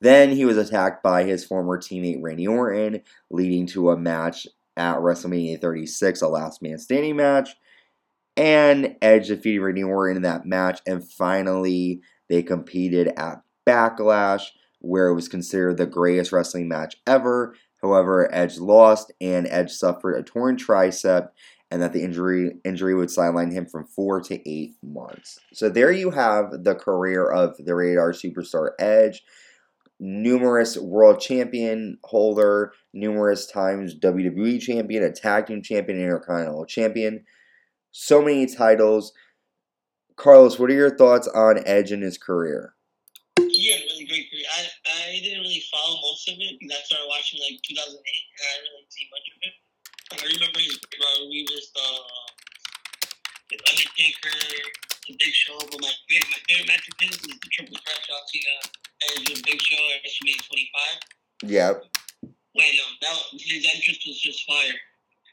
Then 0.00 0.30
he 0.30 0.44
was 0.44 0.58
attacked 0.58 1.02
by 1.02 1.24
his 1.24 1.44
former 1.44 1.78
teammate 1.78 2.22
Randy 2.22 2.46
Orton, 2.46 3.02
leading 3.30 3.66
to 3.68 3.90
a 3.90 3.96
match 3.96 4.46
at 4.76 4.96
WrestleMania 4.96 5.60
36, 5.60 6.22
a 6.22 6.28
last 6.28 6.62
man 6.62 6.78
standing 6.78 7.16
match. 7.16 7.50
And 8.36 8.96
Edge 9.00 9.28
defeated 9.28 9.60
Randy 9.60 9.84
Orton 9.84 10.16
in 10.16 10.22
that 10.22 10.44
match, 10.44 10.80
and 10.86 11.08
finally 11.08 12.02
they 12.28 12.42
competed 12.42 13.12
at 13.16 13.42
Backlash, 13.66 14.46
where 14.80 15.08
it 15.08 15.14
was 15.14 15.28
considered 15.28 15.76
the 15.76 15.86
greatest 15.86 16.32
wrestling 16.32 16.68
match 16.68 16.96
ever. 17.06 17.54
However, 17.80 18.32
Edge 18.34 18.58
lost, 18.58 19.12
and 19.20 19.46
Edge 19.46 19.70
suffered 19.70 20.16
a 20.16 20.22
torn 20.22 20.56
tricep, 20.56 21.28
and 21.70 21.80
that 21.80 21.92
the 21.92 22.02
injury 22.02 22.52
injury 22.64 22.94
would 22.94 23.10
sideline 23.10 23.50
him 23.50 23.66
from 23.66 23.84
four 23.84 24.20
to 24.22 24.48
eight 24.48 24.74
months. 24.82 25.38
So 25.52 25.68
there 25.68 25.92
you 25.92 26.10
have 26.10 26.64
the 26.64 26.74
career 26.74 27.30
of 27.30 27.56
the 27.58 27.74
rated 27.74 27.98
R 27.98 28.12
superstar 28.12 28.70
Edge 28.78 29.22
numerous 30.04 30.76
world 30.76 31.18
champion 31.18 31.96
holder, 32.04 32.74
numerous 32.92 33.46
times 33.46 33.98
WWE 33.98 34.60
champion, 34.60 35.02
a 35.02 35.10
tag 35.10 35.46
team 35.46 35.62
champion, 35.62 35.98
intercontinental 35.98 36.66
champion. 36.66 37.24
So 37.90 38.20
many 38.20 38.44
titles. 38.44 39.14
Carlos, 40.16 40.58
what 40.58 40.68
are 40.68 40.74
your 40.76 40.94
thoughts 40.94 41.26
on 41.26 41.58
Edge 41.64 41.90
in 41.90 42.02
his 42.02 42.18
career? 42.18 42.74
He 43.40 43.72
had 43.72 43.80
a 43.80 43.86
really 43.96 44.04
great 44.04 44.28
career. 44.28 44.44
I, 44.52 44.68
I 45.08 45.20
didn't 45.24 45.40
really 45.40 45.64
follow 45.72 45.96
most 45.96 46.28
of 46.28 46.36
it 46.36 46.60
I 46.60 46.84
started 46.84 47.08
watching 47.08 47.40
like 47.40 47.64
2008 47.64 47.96
and 47.96 47.96
I 47.96 48.54
didn't 48.60 48.76
really 48.76 48.92
see 48.92 49.08
much 49.08 49.26
of 49.32 49.40
it. 49.40 49.54
I 50.12 50.24
remember 50.36 50.60
his 50.60 50.76
Robert 51.00 51.32
Reeves, 51.32 51.72
the, 51.72 51.88
the 53.50 53.58
Undertaker, 53.72 54.36
the 55.08 55.16
Big 55.16 55.32
Show, 55.32 55.56
but 55.72 55.80
my 55.80 55.96
favorite, 56.12 56.28
my 56.28 56.40
favorite 56.44 56.68
match 56.68 56.84
of 56.92 56.94
his 57.00 57.16
is 57.16 57.40
the 57.40 57.48
Triple 57.56 57.80
Threat 57.80 58.04
John 58.04 58.20
Cena 58.28 58.83
and 59.16 59.26
the 59.26 59.42
Big 59.44 59.60
Show 59.60 59.76
WrestleMania 59.76 60.46
25. 60.48 61.50
Yeah. 61.50 61.72
Wait, 62.54 62.74
no, 62.78 62.84
that 63.02 63.18
his 63.32 63.66
entrance 63.74 64.06
was 64.06 64.20
just 64.20 64.46
fire. 64.46 64.78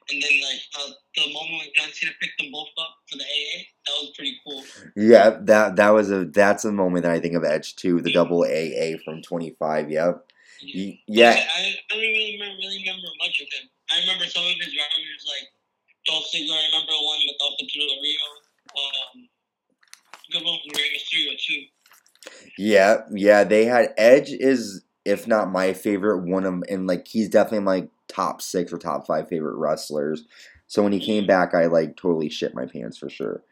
And 0.09 0.21
then 0.21 0.41
like 0.41 0.61
uh, 0.75 0.91
the 1.15 1.31
moment 1.31 1.61
when 1.61 1.69
John 1.75 1.93
Cena 1.93 2.11
picked 2.19 2.39
them 2.39 2.49
both 2.51 2.67
up 2.79 2.95
for 3.09 3.17
the 3.17 3.23
AA, 3.23 3.63
that 3.85 3.95
was 4.01 4.11
pretty 4.15 4.35
cool. 4.43 4.63
Yeah, 4.95 5.37
that 5.41 5.75
that 5.77 5.89
was 5.91 6.11
a 6.11 6.25
that's 6.25 6.65
a 6.65 6.71
moment 6.71 7.03
that 7.03 7.13
I 7.13 7.19
think 7.19 7.35
of 7.35 7.45
Edge 7.45 7.75
too, 7.75 8.01
the 8.01 8.11
double 8.11 8.41
AA 8.41 8.97
from 9.05 9.21
twenty 9.21 9.55
five. 9.59 9.91
Yep. 9.91 10.25
Yeah. 10.61 10.93
Yeah. 11.07 11.33
I, 11.37 11.59
I 11.61 11.75
don't 11.89 11.99
really 11.99 12.37
remember, 12.37 12.57
really 12.59 12.81
remember 12.81 13.07
much 13.21 13.39
of 13.39 13.47
him. 13.53 13.69
I 13.93 14.01
remember 14.01 14.25
some 14.25 14.43
of 14.43 14.57
his 14.57 14.73
rivalries 14.73 15.25
like 15.29 15.47
Dolph 16.05 16.25
Ziggler. 16.33 16.57
I 16.57 16.65
remember 16.73 16.97
one 16.97 17.21
with 17.25 17.37
Alpha 17.41 17.65
Rio. 17.69 18.27
Um, 18.73 19.29
good 20.31 20.43
one 20.43 20.59
with 20.65 20.77
Rey 20.77 20.89
Mysterio 20.97 21.37
too. 21.37 21.61
Yeah, 22.57 23.01
yeah, 23.11 23.43
they 23.43 23.65
had 23.65 23.93
Edge 23.97 24.31
is 24.31 24.83
if 25.03 25.27
not 25.27 25.51
my 25.51 25.73
favorite 25.73 26.27
one 26.27 26.45
of 26.45 26.63
and 26.69 26.87
like 26.87 27.07
he's 27.07 27.29
definitely 27.29 27.59
my 27.59 27.87
top 28.07 28.41
six 28.41 28.71
or 28.71 28.77
top 28.77 29.07
five 29.07 29.27
favorite 29.27 29.57
wrestlers. 29.57 30.25
So 30.67 30.83
when 30.83 30.93
he 30.93 30.99
came 30.99 31.25
back, 31.25 31.53
I 31.53 31.65
like 31.65 31.97
totally 31.97 32.29
shit 32.29 32.55
my 32.55 32.65
pants 32.65 32.97
for 32.97 33.09
sure. 33.09 33.43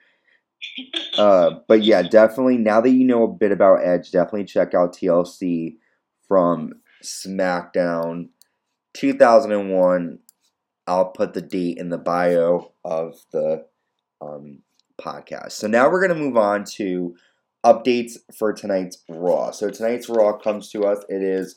Uh, 1.17 1.59
but 1.67 1.83
yeah, 1.83 2.01
definitely. 2.01 2.57
Now 2.57 2.79
that 2.79 2.91
you 2.91 3.03
know 3.03 3.23
a 3.23 3.27
bit 3.27 3.51
about 3.51 3.83
Edge, 3.83 4.11
definitely 4.11 4.45
check 4.45 4.73
out 4.73 4.93
TLC 4.93 5.75
from 6.27 6.73
SmackDown 7.03 8.29
2001. 8.93 10.19
I'll 10.87 11.05
put 11.11 11.33
the 11.33 11.41
date 11.41 11.77
in 11.77 11.89
the 11.89 11.97
bio 11.97 12.71
of 12.85 13.15
the 13.31 13.65
um, 14.21 14.59
podcast. 14.99 15.53
So 15.53 15.67
now 15.67 15.89
we're 15.89 16.01
gonna 16.01 16.19
move 16.19 16.37
on 16.37 16.63
to 16.75 17.15
updates 17.65 18.17
for 18.33 18.53
tonight's 18.53 19.03
Raw. 19.09 19.51
So 19.51 19.69
tonight's 19.69 20.09
Raw 20.09 20.37
comes 20.37 20.69
to 20.71 20.85
us. 20.85 21.03
It 21.09 21.21
is 21.21 21.55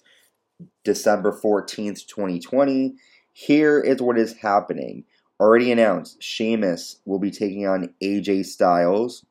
December 0.85 1.33
14th, 1.33 2.07
2020. 2.07 2.95
Here 3.33 3.81
is 3.81 4.03
what 4.03 4.19
is 4.19 4.35
happening. 4.39 5.05
Already 5.41 5.73
announced, 5.73 6.23
Sheamus 6.23 7.01
will 7.05 7.19
be 7.19 7.31
taking 7.31 7.67
on 7.67 7.95
AJ 8.03 8.47
Styles. 8.47 9.25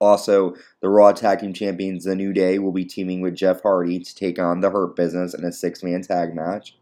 Also, 0.00 0.54
the 0.80 0.88
Raw 0.88 1.12
Tag 1.12 1.40
Team 1.40 1.52
Champions, 1.52 2.04
The 2.04 2.14
New 2.14 2.32
Day, 2.32 2.58
will 2.58 2.72
be 2.72 2.84
teaming 2.84 3.20
with 3.20 3.34
Jeff 3.34 3.62
Hardy 3.62 3.98
to 3.98 4.14
take 4.14 4.38
on 4.38 4.60
the 4.60 4.70
Hurt 4.70 4.96
Business 4.96 5.34
in 5.34 5.44
a 5.44 5.52
six 5.52 5.82
man 5.82 6.02
tag 6.02 6.34
match. 6.34 6.76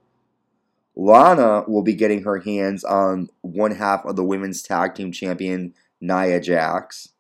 Lana 0.95 1.65
will 1.67 1.83
be 1.83 1.95
getting 1.95 2.25
her 2.25 2.39
hands 2.39 2.85
on 2.85 3.29
one 3.41 3.73
half 3.73 4.05
of 4.05 4.17
the 4.17 4.25
Women's 4.25 4.63
Tag 4.63 4.95
Team 4.95 5.13
Champion, 5.13 5.75
Nia 6.01 6.41
Jax. 6.41 7.11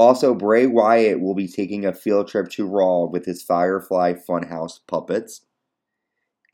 Also, 0.00 0.34
Bray 0.34 0.64
Wyatt 0.64 1.20
will 1.20 1.34
be 1.34 1.46
taking 1.46 1.84
a 1.84 1.92
field 1.92 2.26
trip 2.26 2.48
to 2.52 2.66
Raw 2.66 3.04
with 3.04 3.26
his 3.26 3.42
Firefly 3.42 4.14
Funhouse 4.14 4.80
puppets. 4.88 5.42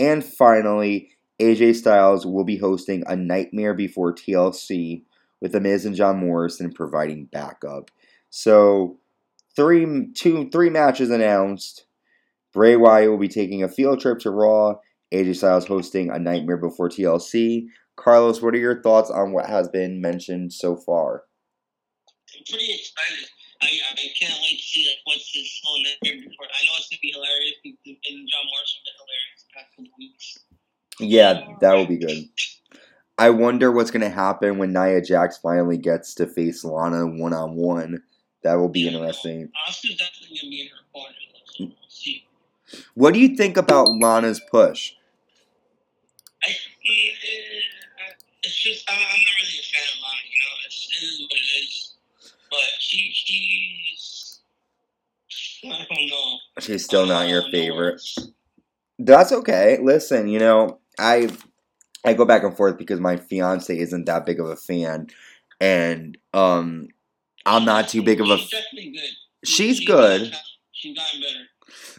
And 0.00 0.24
finally, 0.24 1.10
AJ 1.40 1.76
Styles 1.76 2.26
will 2.26 2.42
be 2.42 2.56
hosting 2.56 3.04
a 3.06 3.14
Nightmare 3.14 3.72
Before 3.72 4.12
TLC 4.12 5.04
with 5.40 5.52
The 5.52 5.60
Miz 5.60 5.86
and 5.86 5.94
John 5.94 6.18
Morrison 6.18 6.72
providing 6.72 7.26
backup. 7.26 7.92
So, 8.30 8.98
three, 9.54 10.08
two, 10.12 10.50
three 10.50 10.68
matches 10.68 11.10
announced. 11.10 11.86
Bray 12.52 12.74
Wyatt 12.74 13.10
will 13.10 13.16
be 13.16 13.28
taking 13.28 13.62
a 13.62 13.68
field 13.68 14.00
trip 14.00 14.18
to 14.22 14.32
Raw. 14.32 14.80
AJ 15.14 15.36
Styles 15.36 15.68
hosting 15.68 16.10
a 16.10 16.18
Nightmare 16.18 16.56
Before 16.56 16.88
TLC. 16.88 17.66
Carlos, 17.94 18.42
what 18.42 18.54
are 18.54 18.58
your 18.58 18.82
thoughts 18.82 19.08
on 19.08 19.30
what 19.30 19.46
has 19.46 19.68
been 19.68 20.00
mentioned 20.00 20.52
so 20.52 20.74
far? 20.74 21.22
I'm 22.36 22.42
pretty 22.44 22.72
excited. 22.72 23.28
I, 23.62 23.66
I 23.66 24.08
can't 24.18 24.34
wait 24.42 24.58
to 24.58 24.62
see 24.62 24.86
like 24.86 25.00
what's 25.04 25.32
this 25.32 25.60
whole 25.64 25.82
Nightmare 25.82 26.28
Before. 26.28 26.46
I 26.46 26.60
know 26.66 26.72
it's 26.78 26.88
gonna 26.88 27.00
be 27.00 27.12
hilarious. 27.12 27.54
And 27.64 28.28
John 28.28 28.44
Morrison 28.46 28.80
been 28.84 28.96
hilarious 29.00 29.44
the 29.44 29.52
past 29.54 29.70
couple 29.76 29.92
weeks. 29.98 30.38
Yeah, 30.98 31.46
that 31.60 31.74
will 31.74 31.86
be 31.86 31.98
good. 31.98 32.28
I 33.18 33.30
wonder 33.30 33.72
what's 33.72 33.90
going 33.90 34.02
to 34.02 34.10
happen 34.10 34.58
when 34.58 34.72
Nia 34.72 35.00
Jax 35.00 35.38
finally 35.38 35.78
gets 35.78 36.14
to 36.16 36.26
face 36.26 36.64
Lana 36.64 37.06
one 37.06 37.32
on 37.32 37.54
one. 37.54 38.02
That 38.42 38.54
will 38.54 38.68
be 38.68 38.86
interesting. 38.86 39.50
Oscar's 39.66 39.96
definitely 39.96 40.38
gonna 40.38 40.50
be 40.50 40.60
in 40.62 40.68
her 40.68 40.84
corner. 40.92 41.14
We'll. 41.58 41.72
What 42.94 43.14
do 43.14 43.20
you 43.20 43.36
think 43.36 43.56
about 43.56 43.88
Lana's 43.90 44.40
push? 44.50 44.92
I, 46.44 46.50
eh, 46.50 46.54
it's 48.42 48.62
just 48.62 48.88
I'm 48.88 48.98
not 48.98 49.08
really 49.08 49.58
a 49.58 49.66
fan 49.66 49.82
of 49.82 50.02
Lana. 50.02 50.22
You 50.30 50.38
know, 50.38 50.54
it's, 50.66 50.88
it 50.90 51.04
is 51.04 51.20
what 51.20 51.32
it 51.32 51.64
is. 51.64 51.94
But 52.50 52.70
she 52.78 53.10
she's 53.12 54.40
I 55.64 55.86
don't 55.88 56.06
know. 56.08 56.38
She's 56.66 56.84
still 56.84 57.06
not 57.06 57.28
your 57.28 57.42
favorite. 57.50 58.00
That's 58.98 59.32
okay. 59.32 59.78
Listen, 59.82 60.28
you 60.28 60.38
know, 60.38 60.80
I 60.98 61.30
I 62.04 62.14
go 62.14 62.24
back 62.24 62.44
and 62.44 62.56
forth 62.56 62.78
because 62.78 63.00
my 63.00 63.16
fiance 63.16 63.76
isn't 63.76 64.06
that 64.06 64.26
big 64.26 64.40
of 64.40 64.48
a 64.48 64.56
fan, 64.56 65.08
and 65.60 66.18
um, 66.34 66.88
I'm 67.46 67.64
not 67.64 67.88
too 67.88 68.02
big 68.02 68.20
of 68.20 68.30
a. 68.30 68.38
She's 68.38 68.50
definitely 68.50 68.92
good. 68.92 69.10
She's 69.44 69.76
She- 69.78 69.86
good. 69.86 70.34
She's 70.72 70.96
gotten 70.96 71.20
better. 71.20 71.44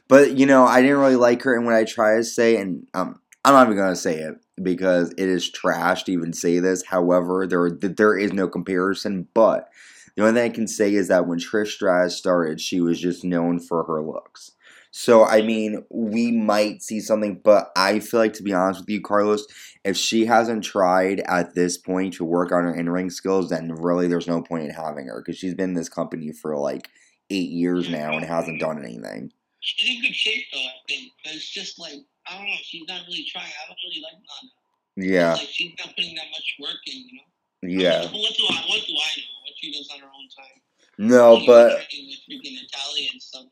But 0.07 0.37
you 0.37 0.45
know, 0.45 0.65
I 0.65 0.81
didn't 0.81 0.99
really 0.99 1.15
like 1.15 1.41
her, 1.43 1.55
and 1.55 1.65
when 1.65 1.75
I 1.75 1.83
try 1.83 2.17
to 2.17 2.23
say, 2.23 2.57
and 2.57 2.87
um, 2.93 3.19
I'm 3.45 3.53
not 3.53 3.67
even 3.67 3.77
gonna 3.77 3.95
say 3.95 4.19
it 4.19 4.35
because 4.61 5.11
it 5.11 5.29
is 5.29 5.49
trash 5.51 6.03
to 6.05 6.11
even 6.13 6.33
say 6.33 6.59
this. 6.59 6.85
However, 6.85 7.47
there 7.47 7.71
there 7.71 8.17
is 8.17 8.33
no 8.33 8.47
comparison. 8.47 9.27
But 9.33 9.69
the 10.15 10.23
only 10.27 10.39
thing 10.41 10.51
I 10.51 10.53
can 10.55 10.67
say 10.67 10.93
is 10.93 11.09
that 11.09 11.27
when 11.27 11.39
Trish 11.39 11.73
Stratus 11.73 12.17
started, 12.17 12.61
she 12.61 12.81
was 12.81 12.99
just 12.99 13.23
known 13.23 13.59
for 13.59 13.83
her 13.83 14.01
looks. 14.01 14.51
So 14.91 15.25
I 15.25 15.41
mean, 15.41 15.83
we 15.89 16.31
might 16.31 16.81
see 16.81 16.99
something, 16.99 17.39
but 17.43 17.71
I 17.75 17.99
feel 17.99 18.19
like 18.19 18.33
to 18.33 18.43
be 18.43 18.53
honest 18.53 18.81
with 18.81 18.89
you, 18.89 19.01
Carlos, 19.01 19.45
if 19.83 19.95
she 19.97 20.25
hasn't 20.25 20.63
tried 20.63 21.19
at 21.27 21.55
this 21.55 21.77
point 21.77 22.13
to 22.15 22.25
work 22.25 22.51
on 22.51 22.63
her 22.63 22.73
in 22.73 22.89
ring 22.89 23.09
skills, 23.09 23.49
then 23.49 23.73
really 23.73 24.07
there's 24.07 24.27
no 24.27 24.41
point 24.41 24.63
in 24.65 24.71
having 24.71 25.07
her 25.07 25.21
because 25.21 25.37
she's 25.37 25.53
been 25.53 25.71
in 25.71 25.75
this 25.75 25.89
company 25.89 26.31
for 26.31 26.57
like 26.57 26.89
eight 27.29 27.49
years 27.49 27.89
now 27.89 28.13
and 28.13 28.25
hasn't 28.25 28.59
done 28.59 28.83
anything. 28.83 29.31
She's 29.59 29.95
in 29.97 30.01
good 30.01 30.15
shape 30.15 30.45
though, 30.53 30.59
I 30.59 30.79
think. 30.87 31.11
But 31.23 31.33
it's 31.35 31.49
just 31.49 31.79
like 31.79 31.99
I 32.27 32.37
don't 32.37 32.47
know. 32.47 32.53
She's 32.63 32.87
not 32.87 33.01
really 33.07 33.25
trying. 33.31 33.45
I 33.45 33.67
don't 33.67 33.77
really 33.89 34.01
like 34.01 34.13
Lana. 34.13 34.51
Yeah, 34.99 35.33
Like 35.33 35.47
she's 35.51 35.73
not 35.77 35.95
putting 35.95 36.15
that 36.15 36.25
much 36.31 36.55
work 36.59 36.81
in. 36.87 36.97
You 36.97 37.13
know. 37.13 37.83
yeah. 37.83 38.01
But 38.01 38.13
what 38.13 38.33
do 38.35 38.43
I? 38.49 38.63
What 38.67 38.81
do 38.87 38.93
I 38.93 39.11
know? 39.19 39.37
What 39.45 39.53
she 39.57 39.71
does 39.71 39.89
on 39.93 39.99
her 39.99 40.07
own 40.07 40.27
time. 40.35 40.61
No, 40.97 41.39
but 41.45 41.77
was 41.77 41.85
training 41.91 42.09
with 42.09 42.25
freaking 42.25 42.57
Natalya 42.57 43.09
and 43.13 43.21
stuff, 43.21 43.45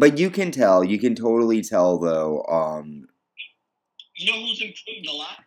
but 0.00 0.10
like 0.10 0.18
her 0.18 0.24
own 0.24 0.30
thing. 0.30 0.40
But 0.40 0.40
you 0.42 0.44
can 0.44 0.50
tell, 0.52 0.84
you 0.84 0.98
can 0.98 1.14
totally 1.14 1.62
tell 1.62 1.98
though. 1.98 2.44
Um, 2.44 3.08
You 4.16 4.32
know 4.32 4.40
who's 4.40 4.60
improved 4.62 5.08
a 5.08 5.12
lot? 5.12 5.38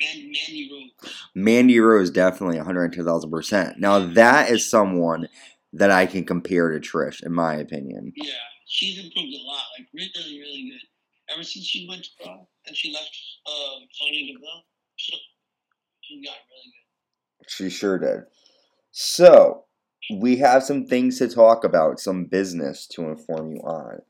Man, 0.00 0.32
Mandy 0.32 0.70
Rose. 0.72 1.14
Mandy 1.34 1.80
Rose 1.80 2.10
definitely 2.10 2.58
110,000%. 2.58 3.78
Now, 3.78 4.00
that 4.00 4.50
is 4.50 4.68
someone 4.68 5.28
that 5.72 5.90
I 5.90 6.06
can 6.06 6.24
compare 6.24 6.70
to 6.70 6.80
Trish, 6.80 7.22
in 7.24 7.32
my 7.32 7.54
opinion. 7.56 8.12
Yeah, 8.16 8.32
she's 8.66 8.98
improved 8.98 9.34
a 9.34 9.46
lot. 9.46 9.64
Like 9.78 9.88
really, 9.94 10.40
really 10.40 10.70
good. 10.70 11.34
Ever 11.34 11.44
since 11.44 11.66
she 11.66 11.86
went 11.88 12.04
to 12.04 12.10
Raw 12.26 12.46
and 12.66 12.76
she 12.76 12.92
left 12.92 13.10
um, 13.46 13.88
Sonya 13.92 14.34
Deville, 14.34 14.64
she, 14.96 15.18
she 16.02 16.22
got 16.24 16.36
really 16.50 16.72
good. 16.72 17.50
She 17.50 17.70
sure 17.70 17.98
did. 17.98 18.24
So, 18.92 19.64
we 20.10 20.36
have 20.36 20.62
some 20.62 20.86
things 20.86 21.18
to 21.18 21.28
talk 21.28 21.64
about, 21.64 22.00
some 22.00 22.24
business 22.24 22.86
to 22.88 23.02
inform 23.02 23.52
you 23.52 23.60
on. 23.60 24.02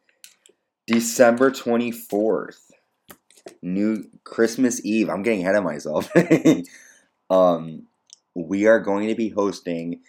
December 0.87 1.51
24th, 1.51 2.71
new 3.63 4.05
Christmas 4.25 4.85
Eve. 4.85 5.09
I'm 5.09 5.23
getting 5.23 5.43
ahead 5.43 5.55
of 5.55 5.65
myself. 5.65 6.11
um, 7.31 7.87
we 8.35 8.67
are 8.67 8.81
going 8.81 9.09
to 9.09 9.15
be 9.15 9.29
hosting 9.29 10.01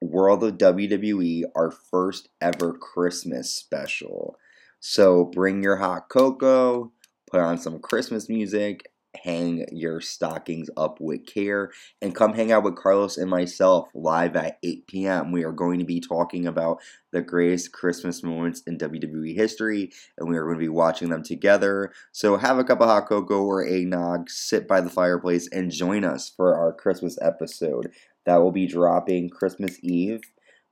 World 0.00 0.44
of 0.44 0.58
WWE, 0.58 1.44
our 1.56 1.70
first 1.70 2.28
ever 2.40 2.74
Christmas 2.74 3.52
special. 3.52 4.36
So 4.80 5.24
bring 5.24 5.62
your 5.62 5.76
hot 5.76 6.08
cocoa, 6.10 6.92
put 7.30 7.40
on 7.40 7.56
some 7.58 7.78
Christmas 7.80 8.28
music, 8.28 8.92
hang 9.22 9.66
your 9.70 10.00
stockings 10.00 10.68
up 10.76 11.00
with 11.00 11.26
care, 11.26 11.70
and 12.02 12.14
come 12.14 12.34
hang 12.34 12.52
out 12.52 12.64
with 12.64 12.76
Carlos 12.76 13.16
and 13.16 13.30
myself 13.30 13.88
live 13.94 14.36
at 14.36 14.58
8 14.62 14.86
p.m. 14.86 15.32
We 15.32 15.44
are 15.44 15.52
going 15.52 15.78
to 15.78 15.84
be 15.84 16.00
talking 16.00 16.46
about 16.46 16.80
the 17.12 17.22
greatest 17.22 17.72
Christmas 17.72 18.22
moments 18.22 18.62
in 18.66 18.78
WWE 18.78 19.34
history, 19.34 19.92
and 20.18 20.28
we 20.28 20.36
are 20.36 20.44
going 20.44 20.56
to 20.56 20.64
be 20.64 20.68
watching 20.68 21.10
them 21.10 21.22
together. 21.22 21.92
So 22.12 22.36
have 22.36 22.58
a 22.58 22.64
cup 22.64 22.80
of 22.80 22.88
hot 22.88 23.06
cocoa 23.08 23.42
or 23.42 23.64
eggnog, 23.64 24.30
sit 24.30 24.66
by 24.66 24.80
the 24.80 24.90
fireplace, 24.90 25.48
and 25.52 25.70
join 25.70 26.04
us 26.04 26.28
for 26.28 26.56
our 26.56 26.72
Christmas 26.72 27.18
episode. 27.22 27.92
That 28.26 28.36
will 28.36 28.52
be 28.52 28.66
dropping 28.66 29.30
Christmas 29.30 29.78
Eve, 29.82 30.22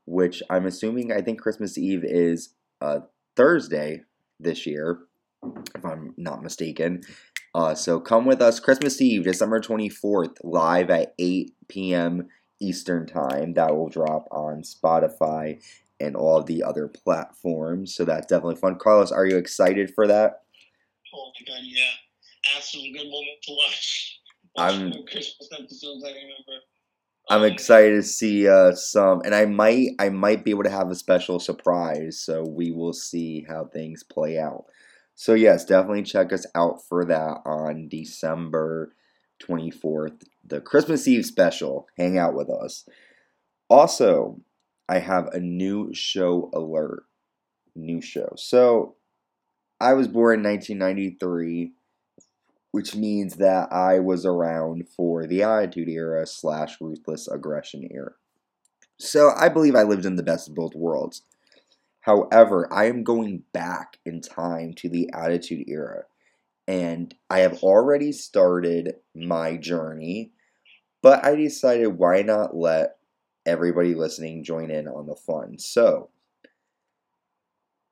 which 0.05 0.43
I'm 0.51 0.67
assuming, 0.67 1.13
I 1.13 1.21
think 1.21 1.41
Christmas 1.41 1.79
Eve 1.79 2.05
is 2.05 2.55
uh, 2.81 3.01
Thursday 3.37 4.03
this 4.41 4.67
year, 4.67 4.99
if 5.75 5.85
I'm 5.85 6.15
not 6.17 6.43
mistaken. 6.43 7.03
Uh, 7.55 7.75
so 7.75 8.01
come 8.01 8.25
with 8.25 8.41
us 8.41 8.61
Christmas 8.61 9.01
Eve, 9.01 9.25
December 9.25 9.61
24th, 9.61 10.37
live 10.43 10.91
at 10.91 11.15
8 11.19 11.55
p.m. 11.69 12.29
Eastern 12.61 13.07
Time. 13.07 13.55
That 13.55 13.77
will 13.77 13.89
drop 13.89 14.27
on 14.31 14.63
Spotify 14.63 15.63
and 16.01 16.17
all 16.17 16.39
of 16.39 16.47
the 16.47 16.63
other 16.63 16.89
platforms. 16.89 17.95
So 17.95 18.05
that's 18.05 18.27
definitely 18.27 18.57
fun. 18.57 18.79
Carlos, 18.79 19.13
are 19.13 19.27
you 19.27 19.37
excited 19.37 19.93
for 19.95 20.07
that? 20.07 20.43
Oh 21.15 21.31
my 21.39 21.47
god, 21.55 21.61
yeah. 21.65 21.85
That's 22.55 22.73
some 22.73 22.81
good 22.93 23.05
moment 23.11 23.43
to 23.43 23.53
watch. 23.53 24.21
I'm- 24.57 24.93
Christmas 25.11 25.49
episodes, 25.53 26.05
I 26.05 26.09
remember. 26.09 26.63
I'm 27.31 27.43
Um, 27.43 27.47
excited 27.47 27.95
to 27.97 28.03
see 28.03 28.49
uh, 28.49 28.73
some, 28.75 29.23
and 29.25 29.35
I 29.35 29.47
might 29.47 29.91
I 29.99 30.09
might 30.09 30.45
be 30.45 30.51
able 30.51 30.65
to 30.65 30.71
have 30.71 30.91
a 30.91 30.95
special 30.95 31.39
surprise. 31.39 32.19
So 32.19 32.43
we 32.45 32.73
will 32.73 32.93
see 32.93 33.45
how 33.49 33.67
things 33.67 34.03
play 34.03 34.39
out. 34.39 34.65
So 35.15 35.35
yes, 35.35 35.65
definitely 35.65 36.03
check 36.03 36.33
us 36.33 36.47
out 36.55 36.81
for 36.89 37.05
that 37.05 37.41
on 37.45 37.89
December 37.89 38.95
24th, 39.43 40.23
the 40.45 40.61
Christmas 40.61 41.07
Eve 41.07 41.27
special. 41.27 41.87
Hang 41.97 42.19
out 42.19 42.35
with 42.35 42.51
us. 42.51 42.89
Also, 43.69 44.41
I 44.89 44.99
have 44.99 45.29
a 45.29 45.41
new 45.41 45.93
show 45.95 46.51
alert. 46.55 47.05
New 47.75 48.01
show. 48.01 48.33
So 48.37 48.97
I 49.81 49.95
was 49.95 50.09
born 50.09 50.41
in 50.41 50.45
1993 50.51 51.73
which 52.73 52.97
means 52.97 53.37
that 53.37 53.71
I 53.71 54.01
was 54.01 54.27
around 54.27 54.89
for 54.89 55.27
the 55.27 55.43
Attitude 55.43 55.89
Era 55.89 56.27
slash 56.27 56.81
Ruthless 56.81 57.29
Aggression 57.29 57.87
Era. 57.91 58.13
So 58.99 59.31
I 59.37 59.49
believe 59.51 59.77
I 59.77 59.83
lived 59.83 60.07
in 60.07 60.17
the 60.17 60.23
best 60.23 60.49
of 60.49 60.55
both 60.55 60.75
worlds. 60.75 61.23
However, 62.03 62.73
I 62.73 62.87
am 62.87 63.05
going 63.05 63.45
back 63.53 63.99
in 64.05 64.21
time 64.21 64.75
to 64.75 64.89
the 64.89 65.11
Attitude 65.13 65.69
Era, 65.69 66.05
and 66.67 67.15
I 67.31 67.41
have 67.41 67.63
already 67.63 68.13
started 68.13 68.97
my 69.15 69.57
journey, 69.57 70.33
but 71.01 71.25
I 71.25 71.37
decided 71.37 71.99
why 71.99 72.23
not 72.23 72.57
let 72.57 72.97
everybody 73.47 73.95
listening 73.95 74.45
join 74.45 74.71
in 74.71 74.89
on 74.89 75.07
the 75.07 75.17
fun. 75.17 75.59
So, 75.59 76.11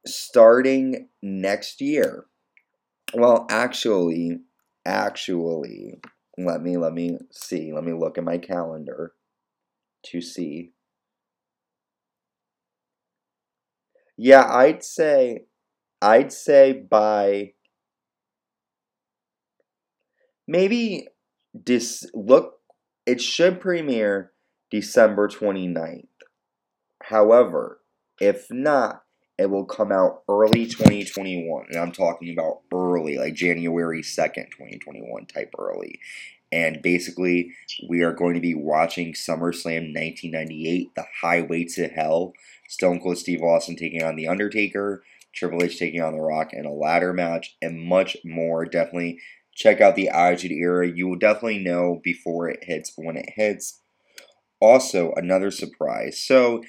starting 0.07 1.09
next 1.23 1.81
year, 1.81 2.27
well, 3.15 3.47
actually, 3.49 4.41
actually 4.85 6.01
let 6.37 6.63
me 6.63 6.77
let 6.77 6.93
me 6.93 7.19
see 7.31 7.73
let 7.73 7.85
me 7.85 7.93
look 7.93 8.17
at 8.19 8.25
my 8.25 8.39
calendar 8.39 9.13
to 10.03 10.21
see 10.21 10.73
yeah 14.23 14.47
i'd 14.53 14.85
say 14.85 15.45
i'd 16.03 16.31
say 16.31 16.73
by 16.73 17.53
maybe 20.47 21.09
this 21.55 22.05
look 22.13 22.59
it 23.07 23.19
should 23.19 23.59
premiere 23.63 24.31
december 24.71 25.27
29th 25.27 26.05
however 27.05 27.81
if 28.21 28.47
not 28.51 29.05
it 29.39 29.49
will 29.49 29.65
come 29.65 29.91
out 29.91 30.23
early 30.29 30.67
2021 30.67 31.65
and 31.71 31.79
i'm 31.79 31.91
talking 31.91 32.31
about 32.31 32.61
early 32.75 33.17
like 33.17 33.33
january 33.33 34.03
2nd 34.03 34.51
2021 34.51 35.25
type 35.25 35.51
early 35.59 35.99
and 36.53 36.83
basically 36.83 37.53
we 37.89 38.03
are 38.03 38.13
going 38.13 38.35
to 38.35 38.41
be 38.41 38.55
watching 38.55 39.13
summerslam 39.13 39.95
1998 39.95 40.95
the 40.95 41.07
highway 41.21 41.65
to 41.65 41.89
hell. 41.89 42.33
Stone 42.69 43.01
cold 43.01 43.19
steve 43.19 43.43
austin 43.43 43.77
taking 43.77 44.03
on 44.03 44.17
the 44.17 44.29
undertaker 44.29 45.03
triple 45.33 45.63
h 45.63 45.79
taking 45.79 46.03
on 46.03 46.13
the 46.13 46.21
rock 46.21 46.53
in 46.53 46.67
a 46.67 46.73
ladder 46.73 47.13
match 47.13 47.57
and 47.63 47.81
much 47.81 48.17
more. 48.25 48.65
Definitely 48.65 49.19
check 49.55 49.81
out 49.81 49.95
the 49.95 50.09
attitude 50.09 50.53
era. 50.53 50.89
You 50.89 51.09
will 51.09 51.19
definitely 51.19 51.59
know 51.59 52.01
before 52.03 52.49
it 52.49 52.65
hits 52.65 52.93
when 52.97 53.17
it 53.17 53.31
hits. 53.37 53.81
Also 54.61 55.13
another 55.17 55.51
surprise. 55.51 56.21
So 56.21 56.63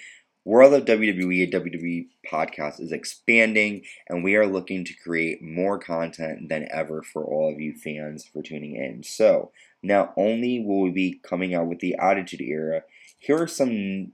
World 0.44 0.74
of 0.74 0.86
WWE 0.86 1.44
and 1.44 1.54
WWE 1.54 2.08
podcast 2.28 2.82
is 2.82 2.92
expanding, 2.92 3.84
and 4.10 4.24
we 4.24 4.36
are 4.36 4.48
looking 4.48 4.84
to 4.86 4.94
create 4.96 5.40
more 5.40 5.78
content 5.78 6.50
than 6.50 6.68
ever 6.72 7.04
for 7.04 7.24
all 7.24 7.54
of 7.54 7.60
you 7.60 7.76
fans 7.76 8.26
for 8.26 8.42
tuning 8.42 8.76
in. 8.76 9.04
So, 9.04 9.52
not 9.84 10.14
only 10.18 10.60
will 10.60 10.82
we 10.82 10.92
be 10.92 11.20
coming 11.24 11.54
out 11.54 11.68
with 11.68 11.80
the 11.80 11.96
Attitude 12.00 12.42
Era, 12.42 12.84
here 13.18 13.42
are 13.42 13.48
some 13.48 14.14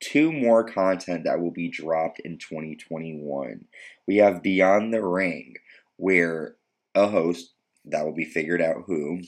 two 0.00 0.32
more 0.32 0.64
content 0.64 1.24
that 1.24 1.40
will 1.40 1.50
be 1.50 1.68
dropped 1.68 2.20
in 2.20 2.38
2021. 2.38 3.64
We 4.06 4.16
have 4.16 4.42
Beyond 4.42 4.92
the 4.92 5.02
Ring, 5.02 5.54
where 5.96 6.56
a 6.94 7.08
host 7.08 7.52
that 7.84 8.04
will 8.04 8.14
be 8.14 8.24
figured 8.24 8.62
out 8.62 8.84
who 8.86 9.20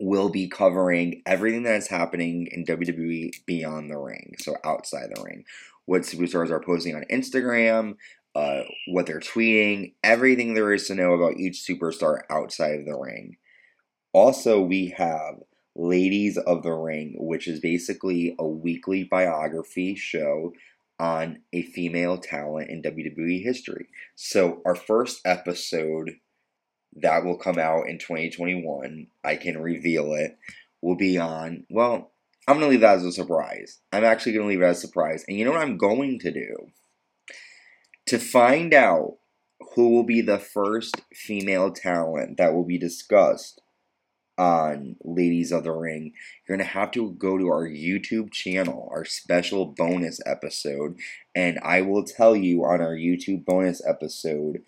will 0.00 0.28
be 0.28 0.48
covering 0.48 1.22
everything 1.26 1.62
that 1.64 1.76
is 1.76 1.88
happening 1.88 2.48
in 2.50 2.64
WWE 2.64 3.30
beyond 3.46 3.90
the 3.90 3.98
ring, 3.98 4.34
so 4.38 4.56
outside 4.64 5.10
the 5.14 5.22
ring. 5.22 5.44
What 5.86 6.02
superstars 6.02 6.50
are 6.50 6.60
posting 6.60 6.94
on 6.94 7.04
Instagram, 7.10 7.96
uh, 8.34 8.62
what 8.88 9.06
they're 9.06 9.20
tweeting, 9.20 9.94
everything 10.02 10.54
there 10.54 10.72
is 10.72 10.88
to 10.88 10.94
know 10.94 11.12
about 11.12 11.36
each 11.36 11.64
superstar 11.64 12.20
outside 12.30 12.80
of 12.80 12.86
the 12.86 12.96
ring. 12.96 13.36
Also, 14.14 14.60
we 14.60 14.94
have 14.96 15.42
Ladies 15.74 16.38
of 16.38 16.62
the 16.62 16.72
Ring, 16.72 17.16
which 17.18 17.48
is 17.48 17.58
basically 17.58 18.36
a 18.38 18.46
weekly 18.46 19.02
biography 19.02 19.96
show 19.96 20.52
on 21.00 21.40
a 21.52 21.62
female 21.62 22.16
talent 22.16 22.70
in 22.70 22.80
WWE 22.80 23.42
history. 23.42 23.88
So, 24.14 24.62
our 24.64 24.76
first 24.76 25.20
episode 25.24 26.12
that 26.94 27.24
will 27.24 27.36
come 27.36 27.58
out 27.58 27.88
in 27.88 27.98
2021. 27.98 29.08
I 29.24 29.34
can 29.34 29.60
reveal 29.60 30.14
it. 30.14 30.38
Will 30.80 30.96
be 30.96 31.18
on. 31.18 31.66
Well, 31.68 32.12
I'm 32.46 32.60
gonna 32.60 32.68
leave 32.68 32.82
that 32.82 32.98
as 32.98 33.04
a 33.04 33.10
surprise. 33.10 33.80
I'm 33.92 34.04
actually 34.04 34.32
gonna 34.32 34.46
leave 34.46 34.62
it 34.62 34.66
as 34.66 34.78
a 34.78 34.86
surprise. 34.86 35.24
And 35.26 35.36
you 35.36 35.44
know 35.44 35.50
what 35.50 35.62
I'm 35.62 35.76
going 35.76 36.20
to 36.20 36.30
do? 36.30 36.68
To 38.06 38.18
find 38.18 38.72
out 38.72 39.16
who 39.74 39.88
will 39.88 40.04
be 40.04 40.20
the 40.20 40.38
first 40.38 41.02
female 41.12 41.72
talent 41.72 42.36
that 42.36 42.54
will 42.54 42.64
be 42.64 42.78
discussed 42.78 43.60
on 44.36 44.96
Ladies 45.04 45.52
of 45.52 45.64
the 45.64 45.72
Ring, 45.72 46.12
you're 46.46 46.56
gonna 46.56 46.68
have 46.68 46.90
to 46.92 47.12
go 47.12 47.38
to 47.38 47.46
our 47.48 47.68
YouTube 47.68 48.32
channel, 48.32 48.88
our 48.90 49.04
special 49.04 49.66
bonus 49.66 50.20
episode, 50.26 50.96
and 51.34 51.58
I 51.62 51.82
will 51.82 52.04
tell 52.04 52.34
you 52.36 52.64
on 52.64 52.80
our 52.80 52.94
YouTube 52.94 53.44
bonus 53.44 53.82
episode 53.86 54.62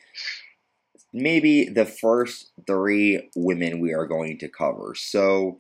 maybe 1.12 1.66
the 1.66 1.86
first 1.86 2.52
three 2.66 3.30
women 3.34 3.80
we 3.80 3.94
are 3.94 4.06
going 4.06 4.38
to 4.38 4.48
cover. 4.48 4.94
So 4.94 5.56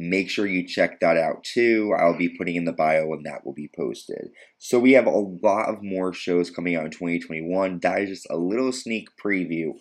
Make 0.00 0.30
sure 0.30 0.46
you 0.46 0.64
check 0.64 1.00
that 1.00 1.16
out 1.16 1.42
too. 1.42 1.92
I'll 1.98 2.16
be 2.16 2.28
putting 2.28 2.54
in 2.54 2.64
the 2.64 2.72
bio 2.72 3.06
when 3.06 3.24
that 3.24 3.44
will 3.44 3.52
be 3.52 3.68
posted. 3.76 4.30
So 4.56 4.78
we 4.78 4.92
have 4.92 5.06
a 5.06 5.10
lot 5.10 5.68
of 5.68 5.82
more 5.82 6.12
shows 6.12 6.50
coming 6.50 6.76
out 6.76 6.84
in 6.84 6.92
2021. 6.92 7.80
That 7.80 8.02
is 8.02 8.10
just 8.10 8.30
a 8.30 8.36
little 8.36 8.70
sneak 8.70 9.08
preview. 9.20 9.72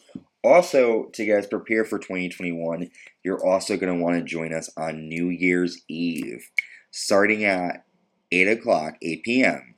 Also, 0.48 1.10
to 1.12 1.26
get 1.26 1.40
us 1.40 1.46
prepared 1.46 1.90
for 1.90 2.00
2021, 2.00 2.90
you're 3.22 3.46
also 3.46 3.76
going 3.76 3.94
to 3.94 4.02
want 4.02 4.18
to 4.18 4.24
join 4.24 4.54
us 4.54 4.70
on 4.78 5.10
New 5.10 5.28
Year's 5.28 5.82
Eve. 5.90 6.50
Starting 6.90 7.44
at 7.44 7.84
8 8.32 8.48
o'clock, 8.48 8.94
8 9.02 9.24
p.m., 9.24 9.76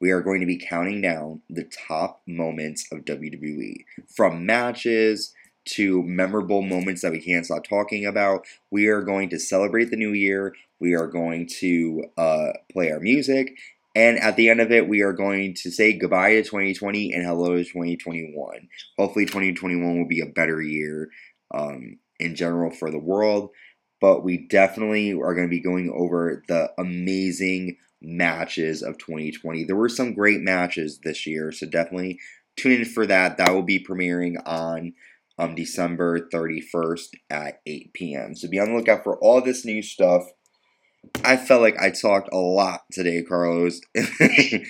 we 0.00 0.10
are 0.10 0.20
going 0.20 0.40
to 0.40 0.46
be 0.46 0.58
counting 0.58 1.00
down 1.02 1.42
the 1.48 1.70
top 1.86 2.20
moments 2.26 2.84
of 2.90 3.04
WWE. 3.04 3.84
From 4.12 4.44
matches 4.44 5.32
to 5.66 6.02
memorable 6.02 6.62
moments 6.62 7.02
that 7.02 7.12
we 7.12 7.20
can't 7.20 7.46
stop 7.46 7.62
talking 7.62 8.04
about. 8.04 8.44
We 8.72 8.88
are 8.88 9.02
going 9.02 9.28
to 9.28 9.38
celebrate 9.38 9.90
the 9.90 9.96
new 9.96 10.12
year. 10.12 10.56
We 10.80 10.94
are 10.94 11.06
going 11.06 11.46
to 11.60 12.06
uh, 12.18 12.48
play 12.72 12.90
our 12.90 12.98
music. 12.98 13.56
And 13.94 14.18
at 14.18 14.36
the 14.36 14.48
end 14.48 14.60
of 14.60 14.72
it, 14.72 14.88
we 14.88 15.02
are 15.02 15.12
going 15.12 15.54
to 15.62 15.70
say 15.70 15.92
goodbye 15.92 16.30
to 16.32 16.42
2020 16.42 17.12
and 17.12 17.24
hello 17.24 17.56
to 17.56 17.64
2021. 17.64 18.68
Hopefully, 18.98 19.26
2021 19.26 19.98
will 19.98 20.08
be 20.08 20.20
a 20.20 20.26
better 20.26 20.62
year 20.62 21.10
um, 21.54 21.98
in 22.18 22.34
general 22.34 22.70
for 22.70 22.90
the 22.90 22.98
world. 22.98 23.50
But 24.00 24.24
we 24.24 24.48
definitely 24.48 25.12
are 25.12 25.34
going 25.34 25.46
to 25.46 25.50
be 25.50 25.60
going 25.60 25.92
over 25.94 26.42
the 26.48 26.72
amazing 26.78 27.76
matches 28.00 28.82
of 28.82 28.98
2020. 28.98 29.64
There 29.64 29.76
were 29.76 29.88
some 29.88 30.14
great 30.14 30.40
matches 30.40 31.00
this 31.04 31.26
year, 31.26 31.52
so 31.52 31.66
definitely 31.66 32.18
tune 32.56 32.72
in 32.72 32.84
for 32.84 33.06
that. 33.06 33.36
That 33.36 33.52
will 33.52 33.62
be 33.62 33.84
premiering 33.84 34.36
on 34.44 34.94
um, 35.38 35.54
December 35.54 36.28
31st 36.32 37.08
at 37.30 37.60
8 37.66 37.92
p.m. 37.92 38.34
So 38.34 38.48
be 38.48 38.58
on 38.58 38.70
the 38.70 38.76
lookout 38.76 39.04
for 39.04 39.18
all 39.18 39.40
this 39.40 39.64
new 39.64 39.82
stuff. 39.82 40.24
I 41.24 41.36
felt 41.36 41.62
like 41.62 41.78
I 41.80 41.90
talked 41.90 42.32
a 42.32 42.36
lot 42.36 42.82
today, 42.92 43.22
Carlos. 43.22 43.80
I 43.96 44.64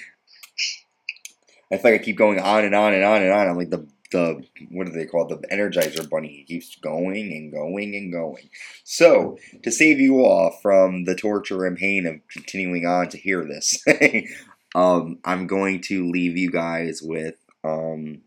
feel 1.78 1.92
like 1.92 2.00
I 2.00 2.04
keep 2.04 2.18
going 2.18 2.38
on 2.38 2.64
and 2.64 2.74
on 2.74 2.92
and 2.92 3.04
on 3.04 3.22
and 3.22 3.32
on. 3.32 3.48
I'm 3.48 3.56
like 3.56 3.70
the 3.70 3.86
the 4.12 4.44
what 4.70 4.86
do 4.86 4.92
they 4.92 5.06
call? 5.06 5.26
The 5.26 5.38
Energizer 5.48 6.08
Bunny. 6.08 6.28
He 6.28 6.44
keeps 6.44 6.76
going 6.76 7.32
and 7.32 7.50
going 7.50 7.94
and 7.94 8.12
going. 8.12 8.50
So 8.84 9.38
to 9.62 9.70
save 9.70 9.98
you 9.98 10.24
all 10.24 10.56
from 10.62 11.04
the 11.04 11.14
torture 11.14 11.64
and 11.64 11.76
pain 11.76 12.06
of 12.06 12.16
continuing 12.28 12.86
on 12.86 13.08
to 13.08 13.18
hear 13.18 13.44
this, 13.44 13.82
um, 14.74 15.18
I'm 15.24 15.46
going 15.46 15.80
to 15.82 16.08
leave 16.08 16.36
you 16.36 16.50
guys 16.50 17.00
with 17.02 17.34
um, 17.64 18.20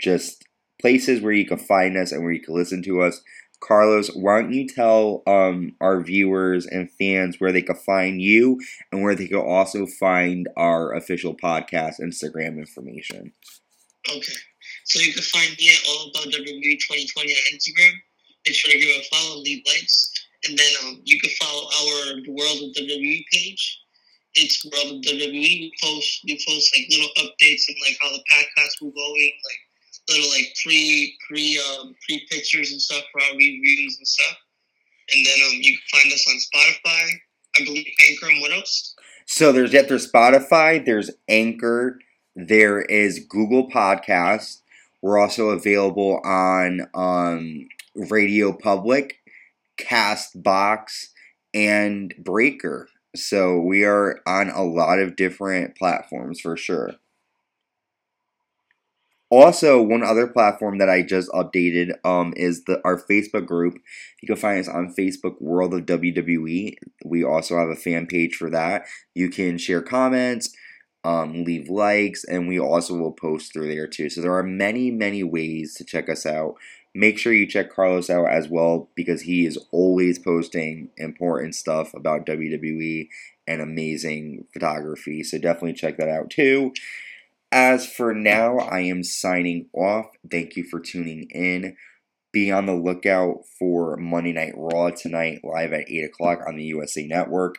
just 0.00 0.44
places 0.80 1.20
where 1.20 1.32
you 1.32 1.46
can 1.46 1.58
find 1.58 1.96
us 1.96 2.10
and 2.12 2.22
where 2.22 2.32
you 2.32 2.42
can 2.42 2.54
listen 2.54 2.82
to 2.82 3.02
us. 3.02 3.22
Carlos, 3.60 4.08
why 4.14 4.40
don't 4.40 4.52
you 4.52 4.66
tell 4.66 5.22
um, 5.26 5.76
our 5.80 6.00
viewers 6.00 6.66
and 6.66 6.90
fans 6.90 7.36
where 7.38 7.52
they 7.52 7.62
can 7.62 7.76
find 7.76 8.20
you 8.20 8.58
and 8.90 9.02
where 9.02 9.14
they 9.14 9.28
can 9.28 9.38
also 9.38 9.86
find 9.86 10.48
our 10.56 10.92
official 10.94 11.36
podcast 11.36 12.00
Instagram 12.00 12.58
information? 12.58 13.32
Okay. 14.08 14.32
So 14.84 15.00
you 15.00 15.12
can 15.12 15.22
find 15.22 15.56
me 15.58 15.68
at 15.68 15.88
All 15.88 16.10
About 16.10 16.32
WWE 16.32 16.78
2020 16.80 17.32
on 17.32 17.54
Instagram. 17.54 17.92
Make 18.46 18.56
sure 18.56 18.72
to 18.72 18.78
give 18.78 18.96
a 18.96 19.02
follow, 19.14 19.40
leave 19.40 19.62
likes. 19.66 20.10
And 20.48 20.58
then 20.58 20.72
um, 20.84 21.02
you 21.04 21.20
can 21.20 21.30
follow 21.40 21.64
our 21.64 22.14
World 22.28 22.62
of 22.64 22.82
WWE 22.82 23.24
page. 23.30 23.78
It's 24.34 24.64
World 24.64 24.96
of 24.96 25.02
WWE. 25.02 25.32
We 25.32 25.72
post, 25.82 26.20
we 26.24 26.34
post 26.48 26.74
like 26.74 26.86
little 26.88 27.10
updates 27.18 27.68
of 27.68 27.76
like 27.86 27.98
how 28.00 28.10
the 28.10 28.24
podcast 28.32 28.80
will 28.80 28.92
going, 28.92 29.32
like 29.44 29.60
little 30.10 30.30
like 30.30 30.54
pre 30.62 31.16
pre 31.28 31.58
um, 31.58 31.94
pre 32.06 32.26
pictures 32.30 32.72
and 32.72 32.80
stuff 32.80 33.02
for 33.12 33.22
our 33.22 33.32
reviews 33.32 33.96
and 33.98 34.06
stuff. 34.06 34.36
And 35.12 35.26
then 35.26 35.38
um, 35.46 35.58
you 35.60 35.76
can 35.76 36.00
find 36.00 36.12
us 36.12 36.26
on 36.28 36.36
Spotify, 36.36 37.10
I 37.58 37.64
believe 37.64 37.86
Anchor, 38.08 38.26
and 38.28 38.40
what 38.40 38.52
else? 38.52 38.94
So 39.26 39.52
there's 39.52 39.72
yet 39.72 39.88
there's 39.88 40.10
Spotify, 40.10 40.84
there's 40.84 41.10
Anchor, 41.28 41.98
there 42.36 42.82
is 42.82 43.26
Google 43.28 43.68
Podcasts. 43.68 44.60
We're 45.02 45.18
also 45.18 45.50
available 45.50 46.20
on 46.24 46.88
um, 46.94 47.68
Radio 47.94 48.52
Public, 48.52 49.18
Castbox, 49.78 51.08
and 51.54 52.14
Breaker. 52.18 52.88
So 53.16 53.58
we 53.58 53.84
are 53.84 54.20
on 54.26 54.50
a 54.50 54.62
lot 54.62 54.98
of 54.98 55.16
different 55.16 55.76
platforms 55.76 56.40
for 56.40 56.56
sure. 56.56 56.92
Also, 59.30 59.80
one 59.80 60.02
other 60.02 60.26
platform 60.26 60.78
that 60.78 60.90
I 60.90 61.02
just 61.02 61.30
updated 61.30 61.92
um, 62.04 62.34
is 62.36 62.64
the 62.64 62.80
our 62.84 63.00
Facebook 63.00 63.46
group. 63.46 63.78
You 64.20 64.26
can 64.26 64.34
find 64.34 64.58
us 64.58 64.68
on 64.68 64.92
Facebook 64.98 65.40
World 65.40 65.72
of 65.72 65.86
WWE. 65.86 66.74
We 67.04 67.24
also 67.24 67.56
have 67.56 67.68
a 67.68 67.76
fan 67.76 68.06
page 68.08 68.34
for 68.34 68.50
that. 68.50 68.86
You 69.14 69.30
can 69.30 69.56
share 69.56 69.82
comments, 69.82 70.52
um, 71.04 71.44
leave 71.44 71.68
likes, 71.68 72.24
and 72.24 72.48
we 72.48 72.58
also 72.58 72.96
will 72.96 73.12
post 73.12 73.52
through 73.52 73.68
there 73.68 73.86
too. 73.86 74.10
So 74.10 74.20
there 74.20 74.34
are 74.34 74.42
many, 74.42 74.90
many 74.90 75.22
ways 75.22 75.74
to 75.74 75.84
check 75.84 76.08
us 76.08 76.26
out. 76.26 76.56
Make 76.92 77.16
sure 77.16 77.32
you 77.32 77.46
check 77.46 77.72
Carlos 77.72 78.10
out 78.10 78.28
as 78.28 78.48
well 78.48 78.90
because 78.96 79.22
he 79.22 79.46
is 79.46 79.56
always 79.70 80.18
posting 80.18 80.90
important 80.96 81.54
stuff 81.54 81.94
about 81.94 82.26
WWE 82.26 83.06
and 83.46 83.60
amazing 83.60 84.46
photography. 84.52 85.22
So 85.22 85.38
definitely 85.38 85.74
check 85.74 85.98
that 85.98 86.08
out 86.08 86.30
too. 86.30 86.72
As 87.52 87.86
for 87.86 88.14
now, 88.14 88.58
I 88.58 88.80
am 88.80 89.02
signing 89.02 89.68
off. 89.72 90.06
Thank 90.30 90.56
you 90.56 90.64
for 90.64 90.78
tuning 90.78 91.28
in. 91.30 91.76
Be 92.32 92.52
on 92.52 92.66
the 92.66 92.74
lookout 92.74 93.44
for 93.58 93.96
Monday 93.96 94.32
Night 94.32 94.54
Raw 94.56 94.90
tonight, 94.90 95.40
live 95.42 95.72
at 95.72 95.90
8 95.90 96.04
o'clock 96.04 96.40
on 96.46 96.56
the 96.56 96.64
USA 96.64 97.04
Network. 97.04 97.56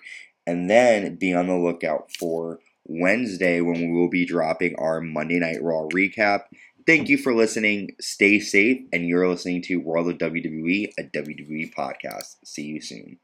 And 0.47 0.69
then 0.69 1.15
be 1.15 1.33
on 1.33 1.47
the 1.47 1.57
lookout 1.57 2.11
for 2.17 2.59
Wednesday 2.85 3.59
when 3.59 3.79
we 3.79 3.91
will 3.91 4.09
be 4.09 4.25
dropping 4.25 4.75
our 4.77 5.01
Monday 5.01 5.39
Night 5.39 5.61
Raw 5.61 5.87
recap. 5.93 6.43
Thank 6.87 7.09
you 7.09 7.17
for 7.17 7.33
listening. 7.33 7.91
Stay 7.99 8.39
safe, 8.39 8.81
and 8.91 9.05
you're 9.05 9.27
listening 9.27 9.61
to 9.63 9.77
World 9.77 10.09
of 10.09 10.17
WWE, 10.17 10.93
a 10.97 11.03
WWE 11.03 11.73
podcast. 11.73 12.37
See 12.43 12.63
you 12.63 12.81
soon. 12.81 13.19